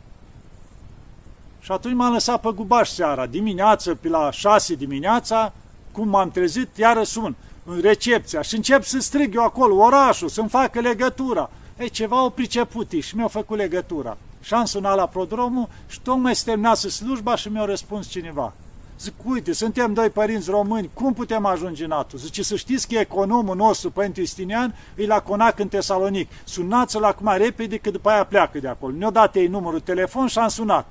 Și 1.60 1.71
atunci 1.71 1.95
m-am 1.95 2.13
lăsat 2.13 2.41
pe 2.41 2.49
gubaș 2.56 2.89
seara, 2.89 3.25
dimineață, 3.25 3.95
pe 3.95 4.08
la 4.08 4.32
șase 4.32 4.75
dimineața, 4.75 5.54
cum 5.91 6.08
m-am 6.08 6.32
trezit, 6.32 6.78
iară 6.78 7.04
sun 7.04 7.36
în 7.63 7.80
recepția 7.82 8.41
și 8.41 8.56
încep 8.56 8.84
să 8.84 8.99
strig 8.99 9.36
eu 9.36 9.43
acolo, 9.43 9.75
orașul, 9.75 10.30
să-mi 10.30 10.49
facă 10.49 10.80
legătura. 10.80 11.49
Ei, 11.80 11.89
ceva 11.89 12.17
au 12.17 12.30
priceput 12.30 12.91
și 12.91 13.15
mi-au 13.15 13.28
făcut 13.28 13.58
legătura. 13.58 14.17
Și 14.45 14.53
am 14.53 14.65
sunat 14.65 14.95
la 14.95 15.08
prodromul 15.08 15.67
și 15.88 15.99
tocmai 16.01 16.36
se 16.36 16.43
terminase 16.45 16.89
slujba 16.89 17.36
și 17.36 17.49
mi-a 17.49 17.65
răspuns 17.65 18.08
cineva. 18.08 18.53
Zic, 18.99 19.13
uite, 19.23 19.53
suntem 19.53 19.93
doi 19.93 20.10
părinți 20.10 20.49
români, 20.49 20.89
cum 20.93 21.13
putem 21.13 21.45
ajunge 21.45 21.84
în 21.84 21.89
NATO? 21.89 22.17
Zice, 22.17 22.43
să 22.43 22.55
știți 22.55 22.88
că 22.88 22.97
economul 22.97 23.55
nostru, 23.55 23.91
Părinte 23.91 24.21
Istinian, 24.21 24.75
e 24.95 25.05
la 25.05 25.19
Conac 25.19 25.60
în 25.60 25.67
Tesalonic. 25.67 26.31
Sunați-l 26.43 27.03
acum 27.03 27.34
repede, 27.38 27.77
că 27.77 27.89
după 27.89 28.10
aia 28.10 28.25
pleacă 28.25 28.60
de 28.60 28.67
acolo. 28.67 28.93
Ne-au 28.97 29.12
dat 29.12 29.36
ei 29.36 29.47
numărul 29.47 29.79
telefon 29.79 30.27
și 30.27 30.38
am 30.39 30.47
sunat. 30.47 30.88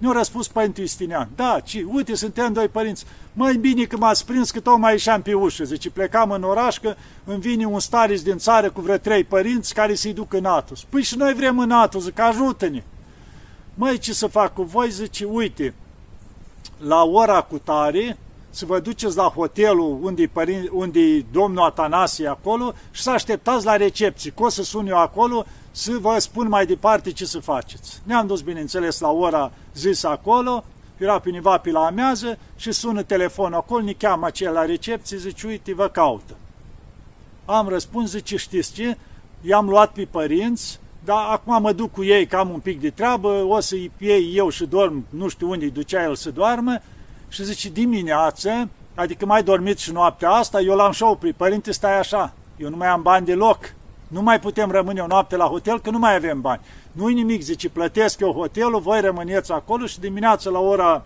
Ne-a 0.00 0.12
răspuns 0.12 0.48
Părinte 0.48 0.82
Istinian. 0.82 1.28
Da, 1.36 1.60
ci, 1.64 1.84
uite, 1.86 2.14
suntem 2.14 2.52
doi 2.52 2.68
părinți. 2.68 3.04
Mai 3.32 3.56
bine 3.56 3.84
că 3.84 3.96
m-ați 3.96 4.26
prins 4.26 4.50
că 4.50 4.60
tocmai 4.60 4.92
ieșeam 4.92 5.22
pe 5.22 5.34
ușă. 5.34 5.64
Zice, 5.64 5.90
plecam 5.90 6.30
în 6.30 6.42
oraș 6.42 6.78
că 6.78 6.94
îmi 7.24 7.40
vine 7.40 7.64
un 7.64 7.80
staris 7.80 8.22
din 8.22 8.38
țară 8.38 8.70
cu 8.70 8.80
vreo 8.80 8.96
trei 8.96 9.24
părinți 9.24 9.74
care 9.74 9.94
să-i 9.94 10.12
duc 10.12 10.32
în 10.32 10.44
Atos. 10.44 10.82
Păi 10.82 11.02
și 11.02 11.16
noi 11.16 11.34
vrem 11.34 11.58
în 11.58 11.70
Atos, 11.70 12.02
zic, 12.02 12.18
ajută-ne. 12.18 12.82
Măi, 13.74 13.98
ce 13.98 14.12
să 14.12 14.26
fac 14.26 14.54
cu 14.54 14.62
voi? 14.62 14.90
Zice, 14.90 15.24
uite, 15.24 15.74
la 16.78 17.02
ora 17.02 17.40
cu 17.40 17.58
tare, 17.58 18.18
să 18.50 18.66
vă 18.66 18.80
duceți 18.80 19.16
la 19.16 19.32
hotelul 19.34 19.98
unde 20.02 20.30
părin, 20.32 20.68
unde 20.72 21.20
domnul 21.32 21.64
Atanasie 21.64 22.28
acolo 22.28 22.72
și 22.90 23.02
să 23.02 23.10
așteptați 23.10 23.64
la 23.64 23.76
recepție, 23.76 24.30
că 24.30 24.42
o 24.42 24.48
să 24.48 24.62
sun 24.62 24.86
eu 24.86 24.98
acolo 24.98 25.44
să 25.70 25.92
vă 26.00 26.16
spun 26.18 26.48
mai 26.48 26.66
departe 26.66 27.12
ce 27.12 27.24
să 27.24 27.38
faceți. 27.38 28.00
Ne-am 28.04 28.26
dus, 28.26 28.40
bineînțeles, 28.40 29.00
la 29.00 29.10
ora 29.10 29.52
zis 29.74 30.04
acolo, 30.04 30.64
era 30.96 31.18
pe 31.18 31.28
univa 31.28 31.58
pe 31.58 31.70
la 31.70 31.86
amează 31.86 32.38
și 32.56 32.72
sună 32.72 33.02
telefonul 33.02 33.58
acolo, 33.58 33.84
ne 33.84 33.92
cheamă 33.92 34.26
aceea 34.26 34.50
la 34.50 34.64
recepție, 34.64 35.16
zice, 35.16 35.46
uite, 35.46 35.74
vă 35.74 35.88
caută. 35.88 36.36
Am 37.44 37.68
răspuns, 37.68 38.10
zice, 38.10 38.36
știți 38.36 38.72
ce? 38.72 38.96
I-am 39.40 39.68
luat 39.68 39.92
pe 39.92 40.04
părinți, 40.10 40.80
dar 41.04 41.26
acum 41.30 41.62
mă 41.62 41.72
duc 41.72 41.92
cu 41.92 42.04
ei 42.04 42.26
că 42.26 42.36
am 42.36 42.50
un 42.50 42.58
pic 42.60 42.80
de 42.80 42.90
treabă, 42.90 43.28
o 43.28 43.60
să-i 43.60 43.90
iei 43.98 44.36
eu 44.36 44.48
și 44.48 44.66
dorm, 44.66 45.04
nu 45.08 45.28
știu 45.28 45.50
unde 45.50 45.66
ducea 45.66 46.02
el 46.02 46.14
să 46.14 46.30
doarmă, 46.30 46.80
și 47.28 47.44
zice, 47.44 47.68
dimineață, 47.68 48.68
adică 48.94 49.26
mai 49.26 49.42
dormit 49.42 49.78
și 49.78 49.92
noaptea 49.92 50.30
asta, 50.30 50.60
eu 50.60 50.76
l-am 50.76 50.92
și 50.92 51.02
oprit, 51.02 51.34
părinte, 51.34 51.72
stai 51.72 51.98
așa, 51.98 52.32
eu 52.56 52.68
nu 52.68 52.76
mai 52.76 52.88
am 52.88 53.02
bani 53.02 53.26
deloc, 53.26 53.74
nu 54.10 54.22
mai 54.22 54.40
putem 54.40 54.70
rămâne 54.70 55.00
o 55.00 55.06
noapte 55.06 55.36
la 55.36 55.44
hotel, 55.44 55.80
că 55.80 55.90
nu 55.90 55.98
mai 55.98 56.14
avem 56.14 56.40
bani. 56.40 56.60
Nu-i 56.92 57.14
nimic, 57.14 57.42
zice, 57.42 57.68
plătesc 57.68 58.20
eu 58.20 58.32
hotelul, 58.32 58.80
voi 58.80 59.00
rămâneți 59.00 59.52
acolo 59.52 59.86
și 59.86 60.00
dimineața 60.00 60.50
la 60.50 60.58
ora 60.58 61.04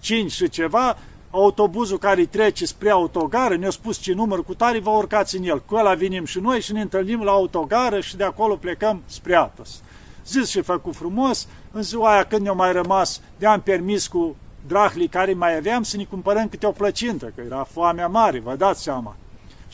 5 0.00 0.32
și 0.32 0.48
ceva, 0.48 0.96
autobuzul 1.30 1.98
care 1.98 2.24
trece 2.24 2.66
spre 2.66 2.90
autogară, 2.90 3.56
ne-a 3.56 3.70
spus 3.70 3.98
ce 3.98 4.12
număr 4.12 4.44
cu 4.44 4.54
tare, 4.54 4.78
vă 4.78 4.90
urcați 4.90 5.36
în 5.36 5.42
el. 5.42 5.62
Cu 5.62 5.74
ăla 5.74 5.94
vinim 5.94 6.24
și 6.24 6.40
noi 6.40 6.60
și 6.60 6.72
ne 6.72 6.80
întâlnim 6.80 7.22
la 7.22 7.30
autogară 7.30 8.00
și 8.00 8.16
de 8.16 8.24
acolo 8.24 8.56
plecăm 8.56 9.02
spre 9.06 9.34
Atos. 9.34 9.82
Zis 10.26 10.48
și 10.48 10.60
făcut 10.60 10.94
frumos, 10.94 11.46
în 11.72 11.82
ziua 11.82 12.12
aia 12.12 12.24
când 12.24 12.42
ne-a 12.42 12.52
mai 12.52 12.72
rămas, 12.72 13.20
de-am 13.38 13.60
permis 13.60 14.06
cu 14.06 14.36
drahlii 14.66 15.08
care 15.08 15.32
mai 15.32 15.56
aveam 15.56 15.82
să 15.82 15.96
ne 15.96 16.04
cumpărăm 16.04 16.48
câte 16.48 16.66
o 16.66 16.70
plăcintă, 16.70 17.32
că 17.34 17.42
era 17.46 17.66
foamea 17.72 18.06
mare, 18.06 18.40
vă 18.40 18.54
dați 18.54 18.82
seama. 18.82 19.16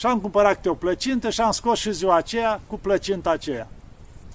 Și 0.03 0.09
am 0.09 0.21
cumpărat 0.21 0.55
câte 0.55 0.69
o 0.69 0.75
plăcintă 0.75 1.31
și 1.31 1.41
am 1.41 1.51
scos 1.51 1.79
și 1.79 1.93
ziua 1.93 2.17
aceea 2.17 2.61
cu 2.67 2.79
plăcinta 2.79 3.31
aceea. 3.31 3.69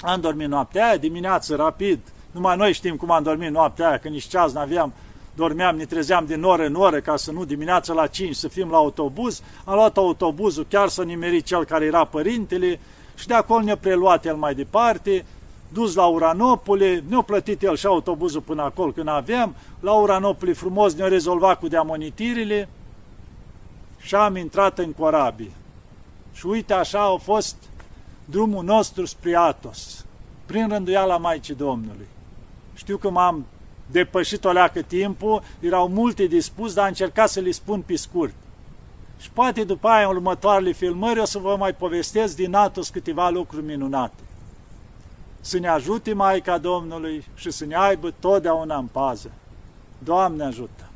Am 0.01 0.19
dormit 0.19 0.47
noaptea 0.47 0.87
aia, 0.87 0.97
dimineață, 0.97 1.55
rapid, 1.55 1.99
numai 2.31 2.57
noi 2.57 2.73
știm 2.73 2.95
cum 2.95 3.11
am 3.11 3.23
dormit 3.23 3.51
noaptea 3.51 3.87
aia, 3.87 3.97
că 3.97 4.07
nici 4.07 4.27
ceas 4.27 4.53
n-aveam, 4.53 4.93
dormeam, 5.35 5.75
ne 5.75 5.85
trezeam 5.85 6.25
din 6.25 6.43
oră 6.43 6.65
în 6.65 6.75
oră 6.75 6.99
ca 6.99 7.15
să 7.15 7.31
nu 7.31 7.45
dimineața 7.45 7.93
la 7.93 8.07
5 8.07 8.35
să 8.35 8.47
fim 8.47 8.69
la 8.69 8.77
autobuz. 8.77 9.41
Am 9.65 9.75
luat 9.75 9.97
autobuzul 9.97 10.65
chiar 10.69 10.87
să 10.87 11.03
nimeri 11.03 11.41
cel 11.41 11.65
care 11.65 11.85
era 11.85 12.05
părintele 12.05 12.79
și 13.15 13.27
de 13.27 13.33
acolo 13.33 13.63
ne-a 13.63 13.77
preluat 13.77 14.25
el 14.25 14.35
mai 14.35 14.55
departe, 14.55 15.25
dus 15.73 15.95
la 15.95 16.05
Uranopole, 16.05 17.03
ne-a 17.07 17.21
plătit 17.21 17.63
el 17.63 17.75
și 17.75 17.85
autobuzul 17.85 18.41
până 18.41 18.61
acolo 18.61 18.91
când 18.91 19.07
aveam, 19.07 19.55
la 19.79 19.91
Uranopole 19.91 20.53
frumos 20.53 20.93
ne-a 20.93 21.07
rezolvat 21.07 21.59
cu 21.59 21.67
deamonitirile 21.67 22.69
și 23.97 24.15
am 24.15 24.35
intrat 24.35 24.79
în 24.79 24.93
corabie. 24.93 25.51
Și 26.33 26.45
uite 26.45 26.73
așa 26.73 27.01
a 27.01 27.15
fost 27.15 27.55
drumul 28.25 28.63
nostru 28.63 29.05
spre 29.05 29.35
Atos, 29.35 30.05
prin 30.45 30.67
rânduiala 30.67 31.17
Maicii 31.17 31.55
Domnului. 31.55 32.07
Știu 32.73 32.97
că 32.97 33.09
m-am 33.09 33.45
depășit 33.91 34.45
o 34.45 34.51
leacă 34.51 34.81
timpul, 34.81 35.43
erau 35.59 35.87
multe 35.87 36.25
de 36.25 36.39
spus, 36.39 36.73
dar 36.73 36.83
am 36.83 36.89
încercat 36.89 37.29
să 37.29 37.39
le 37.39 37.51
spun 37.51 37.81
pe 37.81 37.95
scurt. 37.95 38.33
Și 39.19 39.31
poate 39.31 39.63
după 39.63 39.87
aia, 39.87 40.07
în 40.07 40.15
următoarele 40.15 40.71
filmări, 40.71 41.19
o 41.19 41.25
să 41.25 41.37
vă 41.39 41.55
mai 41.55 41.73
povestesc 41.73 42.35
din 42.35 42.53
Atos 42.53 42.89
câteva 42.89 43.29
lucruri 43.29 43.65
minunate. 43.65 44.21
Să 45.41 45.59
ne 45.59 45.67
ajute 45.67 46.13
Maica 46.13 46.57
Domnului 46.57 47.25
și 47.35 47.51
să 47.51 47.65
ne 47.65 47.75
aibă 47.75 48.13
totdeauna 48.19 48.77
în 48.77 48.85
pază. 48.85 49.31
Doamne 50.03 50.43
ajută! 50.43 50.86